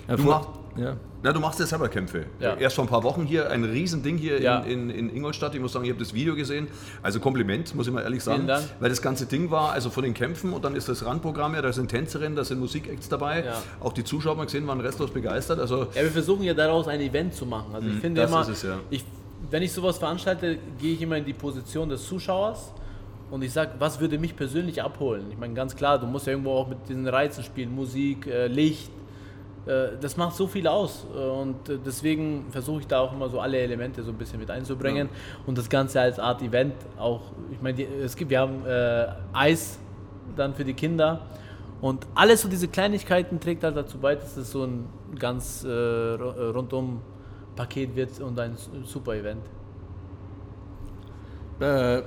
[0.09, 0.49] Ja, Du machst-
[0.81, 0.97] ja.
[1.23, 2.25] Na, du machst ja selber Kämpfe.
[2.41, 2.55] Ja.
[2.55, 4.61] Erst vor ein paar Wochen hier ein Riesending hier Ja.
[4.61, 5.55] in, in, in Ingolstadt.
[5.55, 6.69] Ich muss sagen, ich habe das Video gesehen.
[7.03, 8.49] Also Kompliment, muss ich mal ehrlich sagen.
[8.79, 11.63] Weil das ganze Ding war, also von den Kämpfen und dann ist das Randprogramm ja,
[11.63, 13.45] da sind Tänzerinnen, da sind Musikacts dabei.
[13.45, 13.63] Ja.
[13.81, 15.59] Auch die Zuschauer haben gesehen, waren restlos begeistert.
[15.61, 17.75] Also Ja, wir versuchen ja daraus ein Event zu machen.
[17.75, 19.05] Also ich finde das immer, es, ich,
[19.51, 22.73] wenn ich sowas veranstalte, gehe ich immer in die Position des Zuschauers
[23.31, 25.27] und ich sage, was würde mich persönlich abholen?
[25.31, 28.47] Ich meine, ganz klar, du musst ja irgendwo auch mit diesen Reizen spielen, Musik, äh,
[28.47, 28.91] Licht.
[29.67, 33.29] Äh, das macht so viel aus äh, und äh, deswegen versuche ich da auch immer
[33.29, 35.09] so alle Elemente so ein bisschen mit einzubringen
[35.47, 37.21] und das Ganze als Art Event auch.
[37.53, 39.79] Ich meine, es gibt, wir haben äh, Eis
[40.35, 41.21] dann für die Kinder
[41.83, 44.87] und alles so diese Kleinigkeiten trägt halt dazu bei, dass es so ein
[45.19, 47.01] ganz äh, ru- rundum
[47.55, 48.55] Paket wird und ein
[48.85, 49.45] super Event.
[51.61, 52.03] Äh,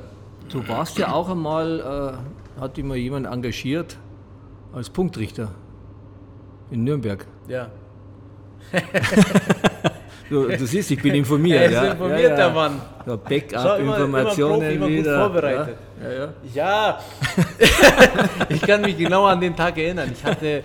[0.49, 2.17] du warst ja auch einmal,
[2.59, 3.97] hat mal jemand engagiert
[4.73, 5.49] als Punktrichter
[6.71, 7.27] in Nürnberg.
[7.47, 7.67] Ja.
[10.29, 11.59] Du, du siehst, ich bin informiert.
[11.61, 11.91] Er ist ja.
[11.91, 12.81] informiert, ja, der Mann.
[13.05, 13.17] Ja,
[13.51, 15.19] Schau, immer- immer Backup-Informationen Profi, immer gut wieder.
[15.19, 15.77] vorbereitet.
[16.01, 16.29] Ja, ja, ja.
[16.55, 16.99] Ja,
[18.49, 20.09] ich kann mich genau an den Tag erinnern.
[20.11, 20.63] Ich hatte,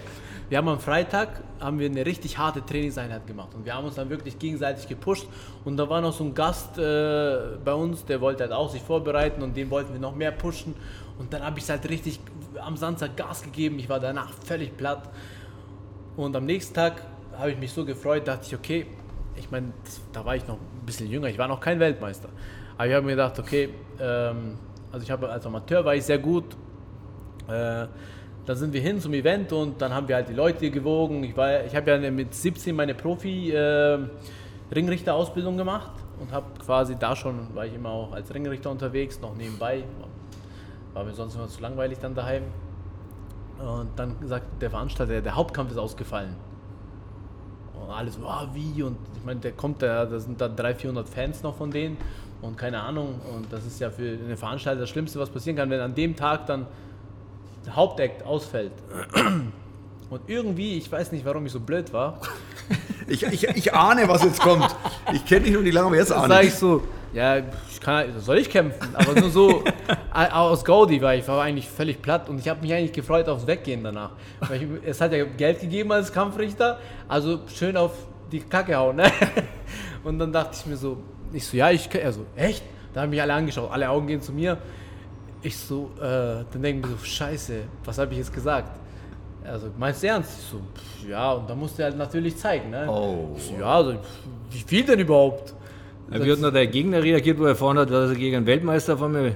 [0.48, 3.96] wir haben am Freitag haben wir eine richtig harte Trainingseinheit gemacht und wir haben uns
[3.96, 5.26] dann wirklich gegenseitig gepusht
[5.64, 8.80] und da war noch so ein Gast äh, bei uns, der wollte halt auch sich
[8.80, 10.74] vorbereiten und den wollten wir noch mehr pushen
[11.18, 12.20] und dann habe ich halt richtig
[12.60, 13.78] am Samstag Gas gegeben.
[13.80, 15.02] Ich war danach völlig platt
[16.18, 17.00] und am nächsten Tag
[17.38, 18.86] habe ich mich so gefreut, dachte ich, okay,
[19.36, 19.68] ich meine,
[20.12, 22.28] da war ich noch ein bisschen jünger, ich war noch kein Weltmeister.
[22.76, 23.68] Aber ich habe mir gedacht, okay,
[24.00, 24.58] ähm,
[24.90, 26.56] also ich habe als Amateur war ich sehr gut.
[27.46, 27.86] Äh,
[28.46, 31.22] dann sind wir hin zum Event und dann haben wir halt die Leute gewogen.
[31.22, 37.64] Ich, ich habe ja mit 17 meine Profi-Ringrichter-Ausbildung gemacht und habe quasi da schon, war
[37.66, 39.84] ich immer auch als Ringrichter unterwegs, noch nebenbei.
[40.94, 42.42] War mir sonst immer zu langweilig dann daheim.
[43.58, 46.36] Und dann sagt der Veranstalter, der Hauptkampf ist ausgefallen.
[47.74, 48.82] Und alles, ah, wie?
[48.82, 51.96] Und ich meine, der kommt da, da sind da 300, 400 Fans noch von denen
[52.42, 53.20] und keine Ahnung.
[53.34, 56.14] Und das ist ja für eine Veranstalter das Schlimmste, was passieren kann, wenn an dem
[56.14, 56.66] Tag dann
[57.66, 58.72] der Hauptakt ausfällt.
[60.10, 62.20] Und irgendwie, ich weiß nicht, warum ich so blöd war,
[63.06, 64.74] ich, ich, ich ahne, was jetzt kommt.
[65.12, 66.52] Ich kenne dich noch nicht lange, aber jetzt ahne sage ich.
[66.52, 68.94] ich so, ja, ich kann, soll ich kämpfen?
[68.94, 69.64] Aber nur so
[70.12, 73.46] aus Gaudi, weil ich war eigentlich völlig platt und ich habe mich eigentlich gefreut aufs
[73.46, 74.10] Weggehen danach.
[74.40, 77.92] Weil ich, es hat ja Geld gegeben als Kampfrichter, also schön auf
[78.30, 78.96] die Kacke hauen.
[78.96, 79.10] Ne?
[80.04, 80.98] Und dann dachte ich mir so,
[81.32, 82.62] ich so, ja, ich kann, also echt?
[82.94, 84.58] Da haben mich alle angeschaut, alle Augen gehen zu mir.
[85.42, 88.70] Ich so, äh, dann denken wir so, scheiße, was habe ich jetzt gesagt?
[89.50, 90.38] Also, meinst du ernst?
[90.38, 92.86] Ich so, pff, ja, und dann musste er halt natürlich zeigen, ne?
[92.88, 93.34] Oh.
[93.36, 93.98] Ich so, ja, also, pff,
[94.50, 95.54] wie viel denn überhaupt?
[96.10, 98.46] Ja, Wie hat noch der Gegner reagiert, wo er erfahren hat, dass er gegen einen
[98.46, 99.34] Weltmeister von mir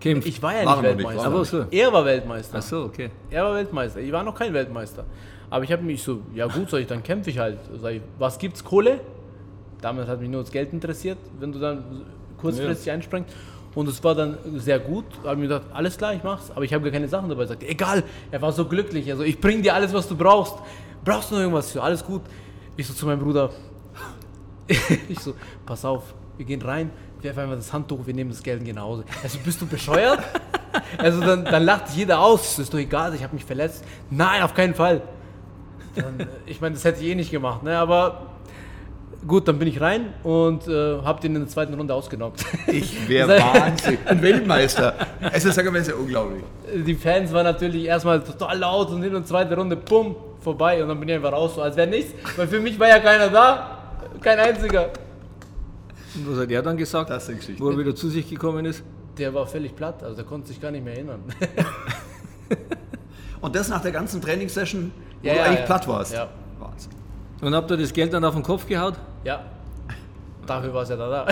[0.00, 0.28] kämpft?
[0.28, 1.18] Ich war ja War nicht er noch nicht, Weltmeister.
[1.18, 1.64] war er Aber so.
[1.70, 2.58] Er war Weltmeister.
[2.58, 3.10] Ach so, okay.
[3.30, 4.00] Er war Weltmeister.
[4.00, 5.04] Ich war noch kein Weltmeister.
[5.50, 7.58] Aber ich habe mich so, ja gut, sag ich, dann kämpfe ich halt.
[7.80, 8.62] Sag ich, was gibt's?
[8.62, 9.00] Kohle?
[9.80, 11.84] Damals hat mich nur das Geld interessiert, wenn du dann
[12.40, 13.34] kurzfristig einspringst.
[13.74, 15.04] Und es war dann sehr gut.
[15.22, 16.50] Da habe ich mir gedacht, alles klar, ich mach's.
[16.50, 17.46] Aber ich habe gar keine Sachen dabei.
[17.46, 19.10] Sagt, egal, er war so glücklich.
[19.10, 20.54] Also ich bring dir alles, was du brauchst.
[21.04, 21.72] Brauchst du noch irgendwas?
[21.72, 22.22] So, alles gut.
[22.76, 23.50] Ich so zu meinem Bruder,
[25.08, 25.34] ich so,
[25.66, 28.76] pass auf, wir gehen rein, werfen einfach das Handtuch, wir nehmen das Geld und gehen
[28.76, 29.04] nach Hause.
[29.22, 30.20] Also bist du bescheuert?
[30.96, 33.84] Also dann, dann lacht jeder aus, ist doch egal, ich habe mich verletzt.
[34.08, 35.02] Nein, auf keinen Fall.
[35.94, 37.76] Dann, äh, ich meine, das hätte ich eh nicht gemacht, ne?
[37.76, 38.31] aber
[39.26, 42.44] gut, dann bin ich rein und äh, habe den in der zweiten Runde ausgenockt.
[42.66, 43.98] Ich wäre Wahnsinn.
[44.06, 44.94] Ein Weltmeister.
[45.32, 46.42] Es ist, sagen wir, es ist ja unglaublich.
[46.86, 50.88] Die Fans waren natürlich erstmal total laut und in der zweiten Runde, bumm, vorbei und
[50.88, 53.28] dann bin ich einfach raus, so als wäre nichts, weil für mich war ja keiner
[53.28, 53.78] da,
[54.20, 54.90] kein einziger.
[56.14, 57.62] Und was hat er dann gesagt, Das sind Geschichten.
[57.62, 58.82] wo er wieder zu sich gekommen ist?
[59.18, 61.20] Der war völlig platt, also der konnte sich gar nicht mehr erinnern.
[63.40, 64.92] Und das nach der ganzen Trainingssession,
[65.22, 65.66] wo Ja, du ja, eigentlich ja.
[65.66, 66.12] platt warst.
[66.14, 66.28] Ja.
[66.58, 66.92] Wahnsinn.
[67.40, 68.94] Und habt ihr das Geld dann auf den Kopf gehaut?
[69.24, 69.44] Ja,
[70.46, 71.08] dafür war es ja da.
[71.08, 71.26] da.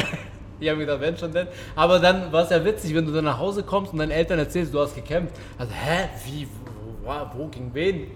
[0.61, 1.49] Ich habe mir gedacht, wenn schon denn.
[1.75, 4.39] Aber dann war es ja witzig, wenn du dann nach Hause kommst und deinen Eltern
[4.39, 5.35] erzählst, du hast gekämpft.
[5.59, 6.47] Also, hä, wie,
[7.03, 8.09] wo, wo, wo gegen wen?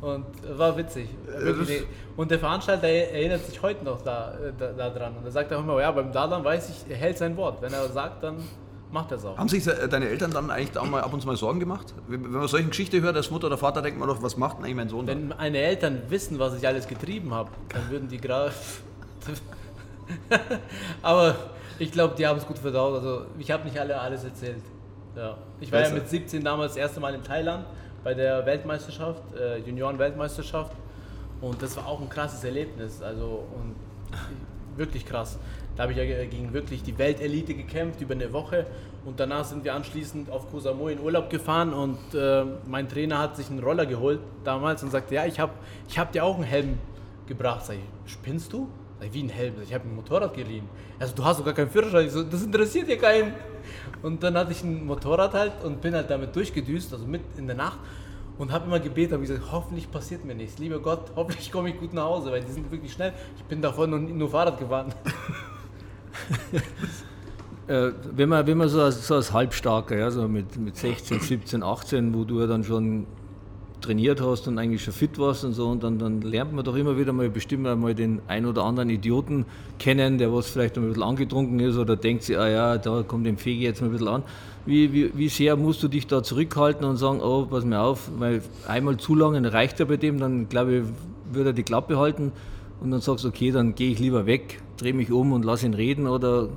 [0.00, 0.24] Und
[0.58, 1.08] war witzig.
[1.26, 1.84] Wirklich.
[2.16, 5.16] Und der Veranstalter erinnert sich heute noch da, äh, da, da dran.
[5.16, 7.62] Und er sagt auch immer, ja, beim Dadan weiß ich, er hält sein Wort.
[7.62, 8.38] Wenn er sagt, dann
[8.90, 9.38] macht er es auch.
[9.38, 11.94] Haben sich deine Eltern dann eigentlich auch mal ab und zu mal Sorgen gemacht?
[12.08, 14.64] Wenn man solche Geschichten hört, als Mutter oder Vater, denkt man doch, was macht denn
[14.64, 15.06] eigentlich mein Sohn?
[15.06, 18.52] Wenn meine Eltern wissen, was ich alles getrieben habe, dann würden die gerade.
[21.02, 21.36] Aber
[21.78, 22.94] ich glaube, die haben es gut verdaut.
[22.94, 24.62] Also ich habe nicht alle alles erzählt.
[25.16, 25.36] Ja.
[25.60, 25.94] Ich war Besser.
[25.94, 27.66] ja mit 17 damals das erste Mal in Thailand
[28.02, 30.72] bei der Weltmeisterschaft, äh, Junioren-Weltmeisterschaft.
[31.40, 33.02] Und das war auch ein krasses Erlebnis.
[33.02, 33.76] Also und
[34.76, 35.38] wirklich krass.
[35.76, 38.66] Da habe ich ja gegen wirklich die Weltelite gekämpft über eine Woche
[39.04, 43.18] und danach sind wir anschließend auf Koh Samui in Urlaub gefahren und äh, mein Trainer
[43.18, 45.52] hat sich einen Roller geholt damals und sagte, ja, ich habe
[45.88, 46.78] ich hab dir auch einen Helm
[47.26, 47.64] gebracht.
[47.64, 48.68] Sag ich, spinnst du?
[49.10, 49.54] Wie ein Helm?
[49.62, 50.68] Ich habe ein Motorrad geliehen.
[50.98, 52.08] Also du hast sogar keinen Führerschein.
[52.10, 53.34] So, das interessiert ja keinen.
[54.02, 57.46] Und dann hatte ich ein Motorrad halt und bin halt damit durchgedüst, also mit in
[57.46, 57.78] der Nacht
[58.38, 60.58] und habe immer gebetet, habe gesagt, hoffentlich passiert mir nichts.
[60.58, 63.12] Lieber Gott, hoffentlich komme ich gut nach Hause, weil die sind wirklich schnell.
[63.36, 64.92] Ich bin davon nur, nur Fahrrad gefahren.
[67.68, 71.20] äh, wenn man, wenn man so als, so als Halbstarker, ja, so mit, mit 16,
[71.20, 73.06] 17, 18, wo du ja dann schon
[73.82, 76.74] trainiert hast und eigentlich schon fit warst und so, und dann, dann lernt man doch
[76.74, 79.44] immer wieder mal bestimmt mal den ein oder anderen Idioten
[79.78, 83.26] kennen, der was vielleicht ein bisschen angetrunken ist oder denkt sich, ah ja, da kommt
[83.26, 84.22] dem Fege jetzt mal ein bisschen an.
[84.64, 88.10] Wie, wie, wie sehr musst du dich da zurückhalten und sagen, oh, pass mir auf,
[88.18, 90.84] weil einmal zu lange reicht ja bei dem, dann glaube ich,
[91.34, 92.32] würde er die Klappe halten
[92.80, 95.62] und dann sagst du, okay, dann gehe ich lieber weg, drehe mich um und lass
[95.64, 96.48] ihn reden oder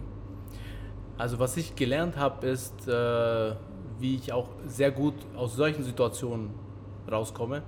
[1.17, 3.55] also was ich gelernt habe, ist, äh,
[3.99, 6.49] wie ich auch sehr gut aus solchen Situationen
[7.11, 7.61] rauskomme,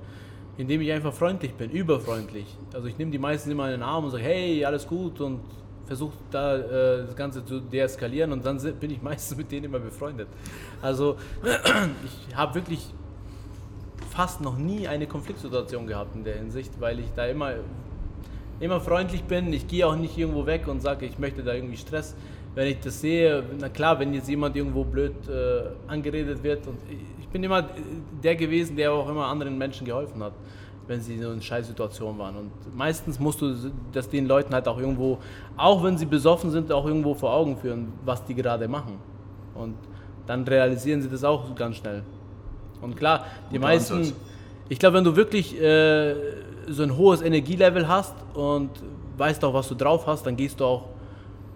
[0.57, 2.45] indem ich einfach freundlich bin, überfreundlich.
[2.73, 5.41] Also ich nehme die meisten immer in den Arm und sage, hey, alles gut und
[5.85, 9.79] versuche da äh, das Ganze zu deeskalieren und dann bin ich meistens mit denen immer
[9.79, 10.27] befreundet.
[10.81, 11.17] Also
[12.29, 12.85] ich habe wirklich
[14.09, 17.53] fast noch nie eine Konfliktsituation gehabt in der Hinsicht, weil ich da immer,
[18.59, 19.53] immer freundlich bin.
[19.53, 22.15] Ich gehe auch nicht irgendwo weg und sage, ich möchte da irgendwie Stress
[22.57, 26.79] wenn ich das sehe, na klar, wenn jetzt jemand irgendwo blöd äh, angeredet wird und
[27.27, 27.63] ich bin immer
[28.23, 30.31] der gewesen, der auch immer anderen Menschen geholfen hat,
[30.87, 32.37] wenn sie in Scheißsituation waren.
[32.37, 33.53] Und meistens musst du
[33.91, 35.17] das den Leuten halt auch irgendwo,
[35.57, 38.99] auch wenn sie besoffen sind, auch irgendwo vor Augen führen, was die gerade machen.
[39.53, 39.75] Und
[40.25, 42.03] dann realisieren sie das auch ganz schnell.
[42.81, 44.15] Und klar, die Guter meisten, Ansatz.
[44.69, 46.15] ich glaube, wenn du wirklich äh,
[46.67, 48.69] so ein hohes Energielevel hast und
[49.17, 50.85] weißt auch, was du drauf hast, dann gehst du auch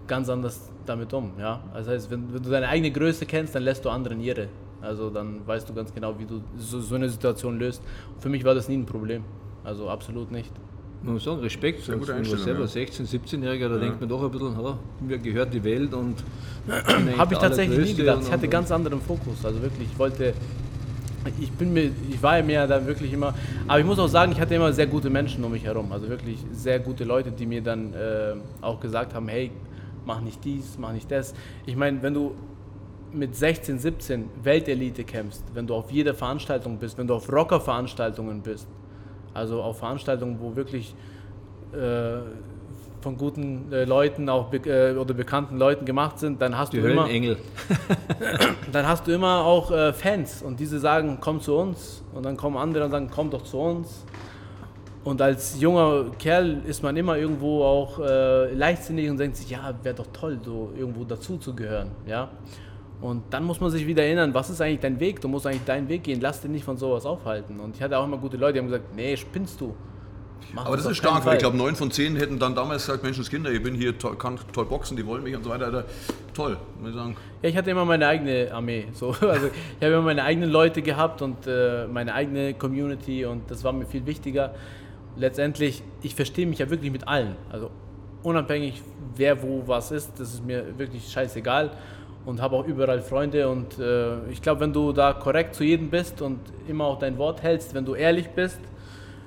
[0.06, 1.32] ganz anders damit um.
[1.38, 1.60] Ja?
[1.72, 4.48] Das heißt, wenn, wenn, du deine eigene Größe kennst, dann lässt du anderen ihre.
[4.82, 7.82] Also dann weißt du ganz genau, wie du so, so eine Situation löst.
[8.18, 9.24] Für mich war das nie ein Problem.
[9.64, 10.50] Also absolut nicht.
[11.02, 12.66] Man muss sagen, Respekt, Sehr gute Einstellung, selber ja.
[12.66, 13.80] 16-, 17-Jähriger, da ja.
[13.80, 16.16] denkt man doch ein bisschen, ha, mir gehört die Welt und
[17.18, 18.20] habe ich tatsächlich nie gedacht.
[18.22, 19.44] Ich hatte ganz anderen Fokus.
[19.44, 20.32] Also wirklich, ich wollte,
[21.40, 23.34] ich bin mir, ich war ja mehr da wirklich immer,
[23.66, 25.90] aber ich muss auch sagen, ich hatte immer sehr gute Menschen um mich herum.
[25.90, 29.50] Also wirklich sehr gute Leute, die mir dann äh, auch gesagt haben, hey,
[30.06, 31.34] mach nicht dies, mach nicht das.
[31.66, 32.34] Ich meine, wenn du
[33.14, 38.42] mit 16, 17 Weltelite kämpfst, wenn du auf jeder Veranstaltung bist, wenn du auf Rocker-Veranstaltungen
[38.42, 38.66] bist,
[39.34, 40.94] also auf Veranstaltungen, wo wirklich
[41.72, 42.18] äh,
[43.00, 46.80] von guten äh, Leuten auch be äh, oder bekannten Leuten gemacht sind, dann hast Die
[46.80, 47.36] du immer Engel.
[48.72, 52.36] dann hast du immer auch äh, Fans und diese sagen, komm zu uns und dann
[52.36, 54.04] kommen andere und sagen, komm doch zu uns
[55.04, 59.74] und als junger Kerl ist man immer irgendwo auch äh, leichtsinnig und denkt sich, ja,
[59.82, 61.90] wäre doch toll, so irgendwo dazu zu gehören.
[62.06, 62.30] Ja?
[63.02, 65.20] Und dann muss man sich wieder erinnern, was ist eigentlich dein Weg?
[65.20, 67.58] Du musst eigentlich deinen Weg gehen, lass dich nicht von sowas aufhalten.
[67.58, 69.74] Und ich hatte auch immer gute Leute, die haben gesagt, nee, spinnst du.
[70.54, 73.02] Mach Aber das ist stark, weil ich glaube, neun von zehn hätten dann damals gesagt,
[73.02, 75.84] Menschenskinder, ich bin hier, toll, kann toll boxen, die wollen mich und so weiter.
[76.32, 77.16] Toll, muss ich sagen.
[77.42, 78.86] Ja, ich hatte immer meine eigene Armee.
[78.92, 79.08] So.
[79.20, 83.64] Also ich habe immer meine eigenen Leute gehabt und äh, meine eigene Community und das
[83.64, 84.54] war mir viel wichtiger
[85.16, 87.36] letztendlich, ich verstehe mich ja wirklich mit allen.
[87.50, 87.70] Also
[88.22, 88.80] unabhängig,
[89.16, 91.72] wer wo was ist, das ist mir wirklich scheißegal
[92.24, 95.90] und habe auch überall Freunde und äh, ich glaube, wenn du da korrekt zu jedem
[95.90, 98.60] bist und immer auch dein Wort hältst, wenn du ehrlich bist,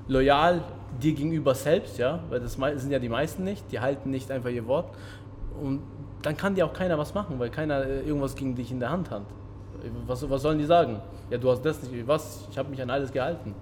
[0.08, 0.64] loyal
[1.02, 4.50] dir gegenüber selbst, ja, weil das sind ja die meisten nicht, die halten nicht einfach
[4.50, 4.96] ihr Wort
[5.62, 5.82] und
[6.22, 8.89] dann kann dir auch keiner was machen, weil keiner äh, irgendwas gegen dich in der
[8.89, 9.24] Hand hat.
[10.08, 11.02] Was, was sollen die sagen?
[11.30, 12.48] Ja, du hast das nicht, was?
[12.50, 13.54] Ich habe mich an alles gehalten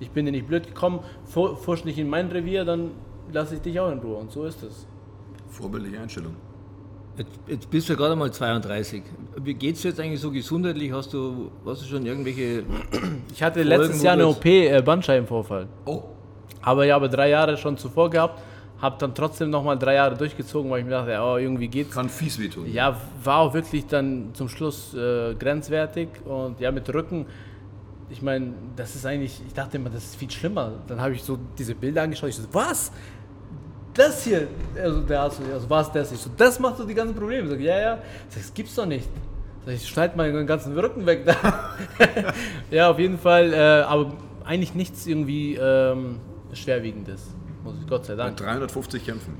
[0.00, 2.92] ich bin dir nicht blöd gekommen, fusch nicht in mein Revier, dann
[3.32, 4.16] lasse ich dich auch in Ruhe.
[4.16, 4.86] Und so ist es.
[5.48, 6.34] Vorbildliche Einstellung.
[7.16, 9.02] Jetzt, jetzt, bist du gerade mal 32.
[9.42, 10.92] Wie geht es jetzt eigentlich so gesundheitlich?
[10.92, 12.64] Hast du, hast du schon irgendwelche.
[13.32, 15.66] Ich hatte Folgen, letztes Jahr eine OP, äh, Bandscheibenvorfall.
[15.84, 16.02] Oh.
[16.62, 18.42] Aber ich habe drei Jahre schon zuvor gehabt,
[18.80, 21.94] habe dann trotzdem nochmal drei Jahre durchgezogen, weil ich mir dachte, oh, irgendwie geht's.
[21.94, 22.70] Kann fies wehtun.
[22.72, 27.26] Ja, war auch wirklich dann zum Schluss äh, grenzwertig und ja, mit Rücken
[28.08, 30.72] ich meine, das ist eigentlich, ich dachte immer, das ist viel schlimmer.
[30.86, 32.92] Dann habe ich so diese Bilder angeschaut, ich so, was?
[33.96, 34.48] Das hier,
[34.80, 36.12] also der Arzt, also was das?
[36.12, 37.44] Ich so, das macht so die ganzen Probleme.
[37.44, 39.08] Ich sag, ja, ja, sag, das gibt's doch nicht.
[39.64, 41.24] Sag, ich schneide meinen ganzen Rücken weg.
[42.70, 44.12] ja, auf jeden Fall, äh, aber
[44.44, 46.20] eigentlich nichts irgendwie ähm,
[46.52, 47.34] Schwerwiegendes,
[47.64, 48.36] muss ich Gott sei Dank.
[48.36, 49.34] Bei 350 Kämpfen,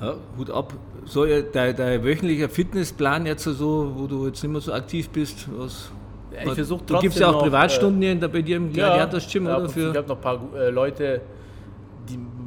[0.00, 0.74] ja, Hut ab.
[1.04, 5.46] So, dein, dein wöchentlicher Fitnessplan jetzt so, wo du jetzt nicht mehr so aktiv bist,
[5.56, 5.90] was
[6.32, 7.00] ich versuche trotzdem.
[7.00, 9.46] Gibt es ja auch noch, Privatstunden äh, bei dir im Gladiators Gym?
[9.46, 9.90] Ja, oder für?
[9.90, 11.20] Ich habe noch ein paar äh, Leute,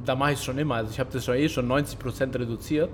[0.07, 0.75] da mache ich es schon immer.
[0.75, 2.89] Also ich habe das schon eh schon 90% reduziert,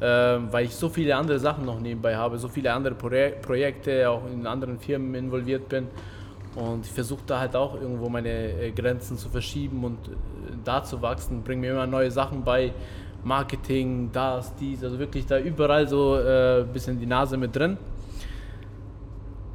[0.00, 3.10] äh, weil ich so viele andere Sachen noch nebenbei habe, so viele andere Pro
[3.42, 5.88] Projekte, auch in anderen Firmen involviert bin.
[6.54, 10.12] Und ich versuche da halt auch irgendwo meine äh, Grenzen zu verschieben und äh,
[10.64, 12.72] da zu wachsen, bringe mir immer neue Sachen bei,
[13.24, 17.76] Marketing, das, dies, also wirklich da überall so ein äh, bisschen die Nase mit drin.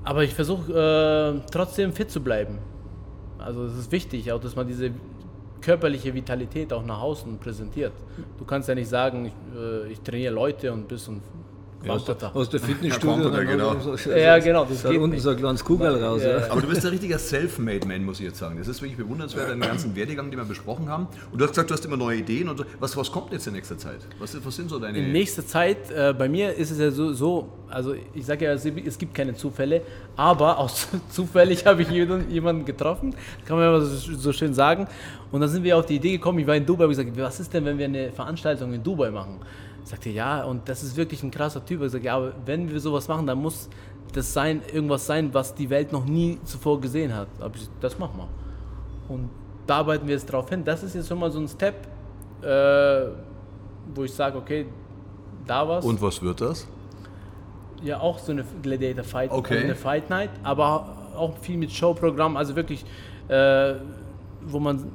[0.03, 2.59] Aber ich versuche äh, trotzdem fit zu bleiben.
[3.39, 4.91] Also es ist wichtig, auch dass man diese
[5.65, 7.93] körperliche Vitalität auch nach außen präsentiert.
[8.37, 11.09] Du kannst ja nicht sagen, ich, äh, ich trainiere Leute und bis
[11.83, 13.31] und aus der, aus der Fitnessstudio.
[13.31, 13.79] Ja, genau.
[13.79, 14.65] So, ja, genau.
[14.65, 15.21] Das geht unten nicht.
[15.21, 16.21] so ein kleines Kugel raus.
[16.23, 16.49] Ja.
[16.49, 18.57] Aber du bist ein richtiger Self-Made-Man, muss ich jetzt sagen.
[18.57, 21.07] Das ist wirklich bewundernswert, deinen ganzen Werdegang, den wir besprochen haben.
[21.31, 22.49] Und du hast gesagt, du hast immer neue Ideen.
[22.49, 22.65] Und so.
[22.79, 23.99] was, was kommt jetzt in nächster Zeit?
[24.19, 24.97] Was, was sind so deine...
[24.97, 28.53] In nächster Zeit, äh, bei mir ist es ja so, so also ich sage ja,
[28.53, 29.81] es gibt keine Zufälle,
[30.15, 30.71] aber auch
[31.09, 33.13] zufällig habe ich jemanden getroffen,
[33.45, 34.87] kann man immer so, so schön sagen.
[35.31, 37.39] Und dann sind wir auf die Idee gekommen, ich war in Dubai, und gesagt, was
[37.39, 39.39] ist denn, wenn wir eine Veranstaltung in Dubai machen?
[39.85, 41.83] Sagte ja, und das ist wirklich ein krasser Typ.
[41.83, 43.69] Ich sagte, ja, aber wenn wir sowas machen, dann muss
[44.13, 47.27] das sein, irgendwas sein, was die Welt noch nie zuvor gesehen hat.
[47.39, 49.13] Aber ich, das machen wir.
[49.13, 49.29] Und
[49.67, 50.63] da arbeiten wir jetzt drauf hin.
[50.63, 51.87] Das ist jetzt schon mal so ein Step,
[52.41, 53.11] äh,
[53.93, 54.65] wo ich sage, okay,
[55.45, 55.85] da was.
[55.85, 56.67] Und was wird das?
[57.83, 59.65] Ja, auch so eine Gladiator Fight, okay.
[59.65, 62.83] eine Fight Night, aber auch viel mit Showprogramm, also wirklich,
[63.27, 63.75] äh,
[64.41, 64.91] wo man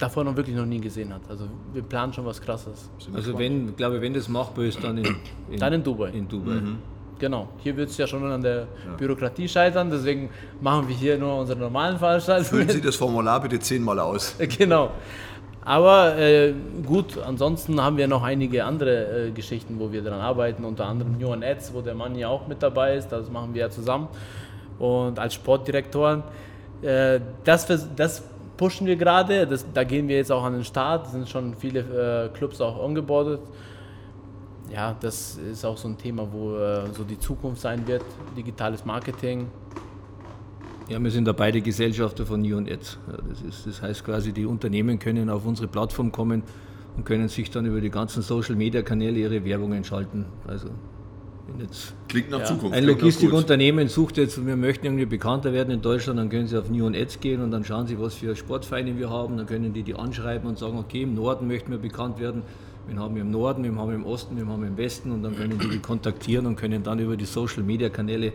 [0.00, 1.22] davor noch wirklich noch nie gesehen hat.
[1.28, 2.90] Also wir planen schon was Krasses.
[3.12, 5.16] Also wenn, glaube wenn das machbar ist, dann in,
[5.50, 6.10] in dann in Dubai.
[6.10, 6.54] In Dubai.
[6.54, 6.78] Mhm.
[7.18, 8.66] Genau, hier wird es ja schon an der ja.
[8.96, 10.30] Bürokratie scheitern, deswegen
[10.62, 12.48] machen wir hier nur unsere normalen Veranstaltungen.
[12.48, 14.36] Füllen Sie das Formular bitte zehnmal aus.
[14.58, 14.92] Genau.
[15.62, 16.54] Aber äh,
[16.86, 21.18] gut, ansonsten haben wir noch einige andere äh, Geschichten, wo wir daran arbeiten, unter anderem
[21.18, 23.70] New on Ads, wo der Mann ja auch mit dabei ist, das machen wir ja
[23.70, 24.08] zusammen.
[24.78, 26.22] Und als Sportdirektoren,
[26.80, 28.24] äh, das, das
[28.60, 29.48] pushen wir gerade.
[29.72, 31.06] Da gehen wir jetzt auch an den Start.
[31.06, 33.40] Es sind schon viele äh, Clubs auch ongeboardet.
[34.70, 38.04] Ja, das ist auch so ein Thema, wo äh, so die Zukunft sein wird.
[38.36, 39.48] Digitales Marketing.
[40.90, 42.98] Ja, wir sind da beide Gesellschafter von New und Ads.
[43.30, 46.42] Das, ist, das heißt quasi, die Unternehmen können auf unsere Plattform kommen
[46.98, 50.26] und können sich dann über die ganzen Social Media Kanäle ihre Werbung entschalten.
[50.46, 50.68] Also
[51.58, 52.44] Jetzt Klingt nach ja.
[52.44, 52.76] Zukunft.
[52.76, 56.70] Ein Logistikunternehmen sucht jetzt, wir möchten irgendwie bekannter werden in Deutschland, dann können sie auf
[56.70, 59.82] New Ads gehen und dann schauen sie, was für Sportvereine wir haben, dann können die
[59.82, 62.42] die anschreiben und sagen, okay, im Norden möchten wir bekannt werden,
[62.88, 65.58] wir haben im Norden, wir haben im Osten, wir haben im Westen und dann können
[65.58, 68.32] die die kontaktieren und können dann über die Social Media Kanäle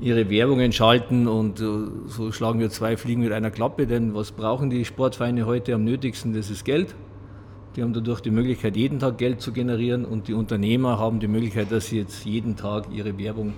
[0.00, 1.64] ihre Werbungen schalten und äh,
[2.06, 5.84] so schlagen wir zwei Fliegen mit einer Klappe, denn was brauchen die Sportvereine heute am
[5.84, 6.34] nötigsten?
[6.34, 6.94] Das ist Geld.
[7.78, 11.28] Die haben dadurch die Möglichkeit, jeden Tag Geld zu generieren und die Unternehmer haben die
[11.28, 13.52] Möglichkeit, dass sie jetzt jeden Tag ihre Werbung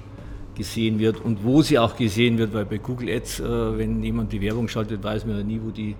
[0.54, 4.30] gesehen wird und wo sie auch gesehen wird, weil bei Google Ads, äh, wenn jemand
[4.30, 5.96] die Werbung schaltet, weiß man ja nie, wo die,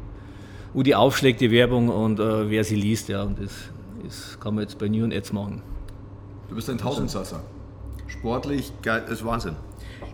[0.75, 3.09] wo die aufschlägt, die Werbung und äh, wer sie liest.
[3.09, 3.53] Ja, und das,
[4.05, 5.63] das kann man jetzt bei New Ads machen.
[6.51, 7.43] Du bist ein Tausendsasser.
[8.07, 9.57] Sportlich, geil, das ist Wahnsinn.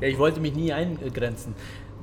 [0.00, 1.56] Ja, ich wollte mich nie eingrenzen.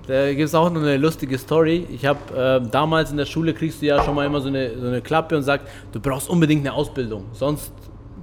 [0.06, 1.88] Da gibt es auch noch eine lustige Story.
[1.90, 2.20] Ich habe
[2.66, 5.02] äh, damals in der Schule kriegst du ja schon mal immer so eine, so eine
[5.02, 7.72] Klappe und sagst, du brauchst unbedingt eine Ausbildung, sonst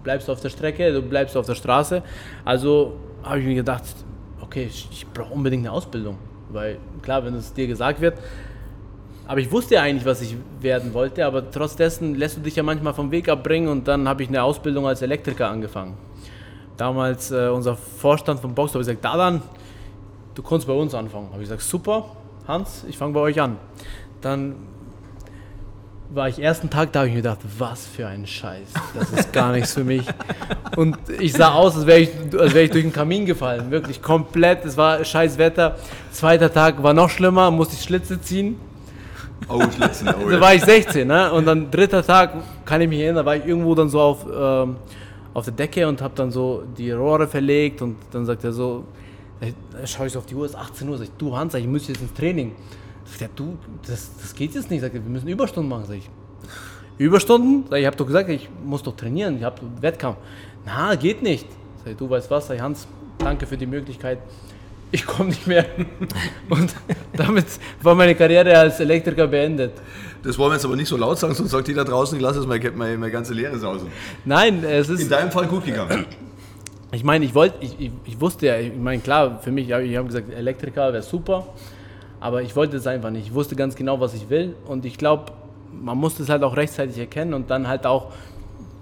[0.02, 2.02] bleibst du auf der Strecke, du bleibst auf der Straße.
[2.44, 3.84] Also habe ich mir gedacht,
[4.42, 6.18] okay, ich, ich brauche unbedingt eine Ausbildung,
[6.50, 8.18] weil klar, wenn es dir gesagt wird,
[9.26, 12.62] aber ich wusste ja eigentlich, was ich werden wollte, aber trotz lässt du dich ja
[12.62, 15.96] manchmal vom Weg abbringen und dann habe ich eine Ausbildung als Elektriker angefangen.
[16.76, 19.42] Damals äh, unser Vorstand vom Box hat gesagt, da dann
[20.34, 21.28] du kannst bei uns anfangen.
[21.32, 22.04] Habe ich gesagt, super,
[22.46, 23.56] Hans, ich fange bei euch an.
[24.20, 24.56] Dann
[26.12, 29.32] war ich ersten Tag da, habe ich mir gedacht, was für ein Scheiß, das ist
[29.32, 30.04] gar nichts für mich.
[30.76, 34.64] Und ich sah aus, als wäre ich, wär ich durch den Kamin gefallen, wirklich komplett,
[34.64, 35.76] es war scheiß Wetter.
[36.10, 38.56] Zweiter Tag war noch schlimmer, musste ich Schlitze ziehen.
[39.48, 41.32] Oh, Schlitzen, oh Da war ich 16, ne?
[41.32, 44.76] und dann dritter Tag, kann ich mich erinnern, war ich irgendwo dann so auf, ähm,
[45.32, 48.84] auf der Decke und habe dann so die Rohre verlegt und dann sagt er so,
[49.84, 51.66] schaue ich so auf die Uhr, es ist 18 Uhr, sag ich, du Hans, ich
[51.66, 52.52] muss jetzt ins Training.
[53.04, 55.96] Sag ich, du, das, das geht jetzt nicht, sag ich, wir müssen Überstunden machen, sag
[55.96, 56.10] ich.
[56.98, 57.64] Überstunden?
[57.68, 60.18] Sag ich, ich habe doch gesagt, ich muss doch trainieren, ich habe Wettkampf.
[60.66, 61.46] Na, geht nicht.
[61.78, 62.86] Sag ich, du weißt was, sag ich, Hans,
[63.18, 64.18] danke für die Möglichkeit.
[64.92, 65.66] Ich komme nicht mehr.
[66.48, 66.74] Und
[67.16, 67.46] damit
[67.82, 69.72] war meine Karriere als Elektriker beendet.
[70.22, 72.40] Das wollen wir jetzt aber nicht so laut sagen, sonst sagt jeder draußen, ich lasse
[72.40, 73.88] jetzt meine, meine, meine ganze Lehre sausen.
[74.24, 75.00] Nein, es ist.
[75.00, 76.06] In deinem Fall gut gegangen.
[76.92, 79.96] Ich meine, ich wollte, ich, ich, ich, wusste ja, ich meine, klar, für mich, ich
[79.96, 81.46] habe gesagt, Elektriker wäre super,
[82.18, 83.28] aber ich wollte es einfach nicht.
[83.28, 85.26] Ich wusste ganz genau, was ich will und ich glaube,
[85.72, 88.12] man muss das halt auch rechtzeitig erkennen und dann halt auch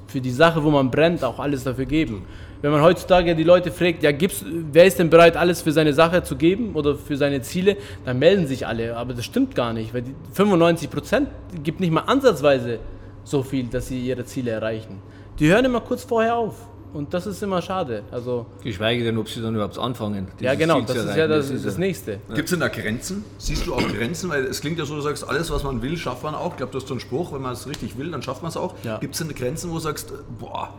[0.06, 2.24] für die Sache, wo man brennt, auch alles dafür geben.
[2.62, 4.42] Wenn man heutzutage die Leute fragt, ja, gibt's,
[4.72, 8.18] wer ist denn bereit, alles für seine Sache zu geben oder für seine Ziele, dann
[8.18, 8.96] melden sich alle.
[8.96, 11.28] Aber das stimmt gar nicht, weil die 95 Prozent
[11.62, 12.78] gibt nicht mal ansatzweise
[13.22, 15.02] so viel, dass sie ihre Ziele erreichen.
[15.38, 16.54] Die hören immer kurz vorher auf.
[16.94, 18.02] Und das ist immer schade.
[18.10, 20.28] Also, Geschweige denn, ob sie dann überhaupt anfangen.
[20.40, 22.18] ja, genau, Ziel das ist ja das, ist das ja- Nächste.
[22.34, 23.24] Gibt es denn da Grenzen?
[23.36, 24.30] Siehst du auch Grenzen?
[24.30, 26.52] Weil es klingt ja so, du sagst, alles, was man will, schafft man auch.
[26.52, 28.48] Ich glaube, das ist so ein Spruch, wenn man es richtig will, dann schafft man
[28.48, 28.74] es auch.
[28.84, 28.98] Ja.
[28.98, 30.70] Gibt es denn Grenzen, wo du sagst, boah,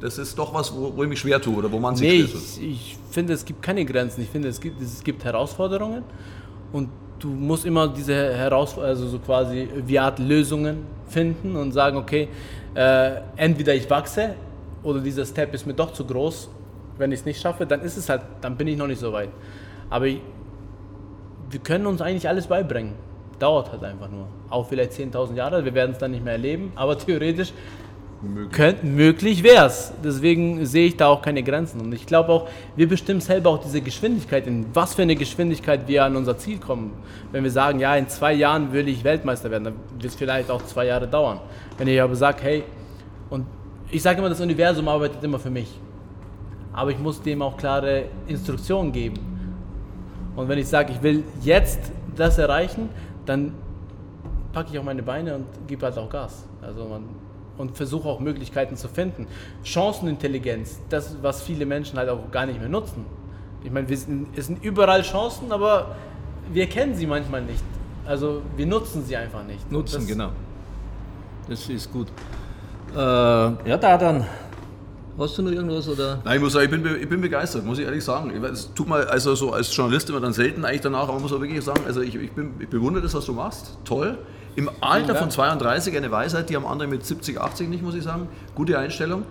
[0.00, 2.20] das ist doch was, wo, wo ich mich schwer tue oder wo man sich Nee,
[2.20, 4.20] ich, ich finde, es gibt keine Grenzen.
[4.22, 6.02] Ich finde, es gibt, es gibt Herausforderungen
[6.72, 11.96] und du musst immer diese Herausforderungen, also so quasi wie Art Lösungen finden und sagen,
[11.96, 12.28] okay,
[12.74, 14.34] äh, entweder ich wachse
[14.84, 16.48] oder dieser Step ist mir doch zu groß.
[16.96, 19.12] Wenn ich es nicht schaffe, dann ist es halt, dann bin ich noch nicht so
[19.12, 19.30] weit.
[19.90, 20.20] Aber ich,
[21.50, 22.92] wir können uns eigentlich alles beibringen.
[23.38, 24.28] Dauert halt einfach nur.
[24.48, 27.52] Auch vielleicht 10.000 Jahre, wir werden es dann nicht mehr erleben, aber theoretisch
[28.52, 29.92] Könnt, möglich wäre es.
[30.02, 31.80] Deswegen sehe ich da auch keine Grenzen.
[31.80, 35.86] Und ich glaube auch, wir bestimmen selber auch diese Geschwindigkeit, in was für eine Geschwindigkeit
[35.86, 36.92] wir an unser Ziel kommen.
[37.32, 40.50] Wenn wir sagen, ja, in zwei Jahren will ich Weltmeister werden, dann wird es vielleicht
[40.50, 41.40] auch zwei Jahre dauern.
[41.76, 42.64] Wenn ich aber sage, hey,
[43.30, 43.46] und
[43.94, 45.68] ich sage immer, das Universum arbeitet immer für mich.
[46.72, 49.20] Aber ich muss dem auch klare Instruktionen geben.
[50.34, 51.78] Und wenn ich sage, ich will jetzt
[52.16, 52.88] das erreichen,
[53.24, 53.54] dann
[54.52, 56.44] packe ich auch meine Beine und gebe halt auch Gas.
[56.60, 57.04] Also man,
[57.56, 59.28] und versuche auch Möglichkeiten zu finden.
[59.62, 63.06] Chancenintelligenz, das, was viele Menschen halt auch gar nicht mehr nutzen.
[63.62, 65.94] Ich meine, wir sind, es sind überall Chancen, aber
[66.52, 67.62] wir kennen sie manchmal nicht.
[68.04, 69.70] Also wir nutzen sie einfach nicht.
[69.70, 70.30] Nutzen, das, genau.
[71.48, 72.08] Das ist gut.
[72.94, 72.98] Äh,
[73.68, 74.24] ja, da dann.
[75.16, 76.18] Hast du noch irgendwas oder?
[76.24, 78.32] Nein, ich muss sagen, ich bin, ich bin begeistert, muss ich ehrlich sagen.
[78.44, 81.32] Es tut mir also so als Journalist immer dann selten eigentlich danach, aber man muss
[81.32, 83.78] auch wirklich sagen, also ich, ich, bin, ich bewundere das, was du machst.
[83.84, 84.18] Toll.
[84.56, 85.32] Im Alter von Dank.
[85.32, 88.28] 32 eine Weisheit, die haben andere mit 70, 80 nicht, muss ich sagen.
[88.56, 89.22] Gute Einstellung.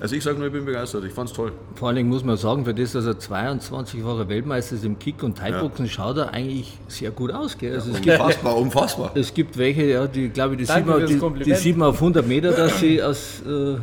[0.00, 1.04] Also ich sage nur, ich bin begeistert.
[1.04, 1.52] Ich fand's toll.
[1.76, 5.22] Vor allen Dingen muss man sagen, für das, dass er 22-fache Weltmeister ist im Kick-
[5.22, 7.56] und Thai-Boxen, schaut er eigentlich sehr gut aus.
[7.56, 7.74] Gell?
[7.74, 9.12] Also es, gibt, Unfassbar, unfassbar.
[9.14, 11.96] es gibt welche, ja, die glaube ich, die, sieht man, die, die sieht man auf
[11.96, 13.76] 100 Meter, dass sie aus, äh,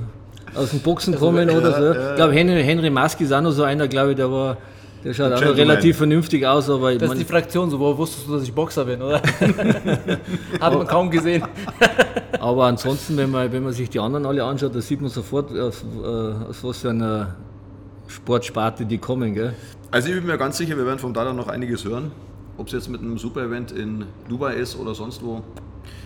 [0.57, 1.99] aus dem Boxen kommen oder so.
[2.09, 4.57] Ich glaube, Henry, Henry Mask ist auch noch so einer, glaube ich, der war.
[5.03, 8.27] Der schaut auch relativ vernünftig aus, aber ich Das ist die Fraktion so, woher wusstest
[8.27, 9.21] du, dass ich Boxer bin, oder?
[10.59, 11.43] Hat man kaum gesehen.
[12.39, 15.51] Aber ansonsten, wenn man, wenn man sich die anderen alle anschaut, da sieht man sofort,
[15.51, 17.35] aus, äh, aus was für einer
[18.07, 19.33] Sportsparte die kommen.
[19.33, 19.53] Gell?
[19.91, 22.11] Also ich bin mir ganz sicher, wir werden vom Dada noch einiges hören.
[22.57, 25.43] Ob es jetzt mit einem Super-Event in Dubai ist oder sonst wo.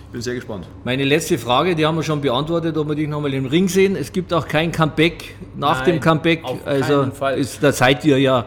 [0.08, 0.68] Ich bin sehr gespannt.
[0.84, 3.96] Meine letzte Frage, die haben wir schon beantwortet, ob wir dich nochmal im Ring sehen.
[3.96, 6.44] Es gibt auch kein Comeback nach Nein, dem Comeback.
[6.44, 7.38] auf also keinen Fall.
[7.38, 8.46] Ist, da seid ihr ja,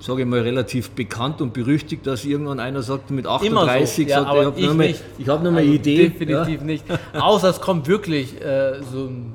[0.00, 4.10] sage ich mal, relativ bekannt und berüchtigt, dass irgendwann einer sagt, mit Immer 38 so.
[4.10, 6.08] Ja, sagt, ich habe ich ich hab nur mal eine Also Idee.
[6.08, 6.84] Definitiv nicht.
[7.18, 9.32] Außer es kommt wirklich äh, so ein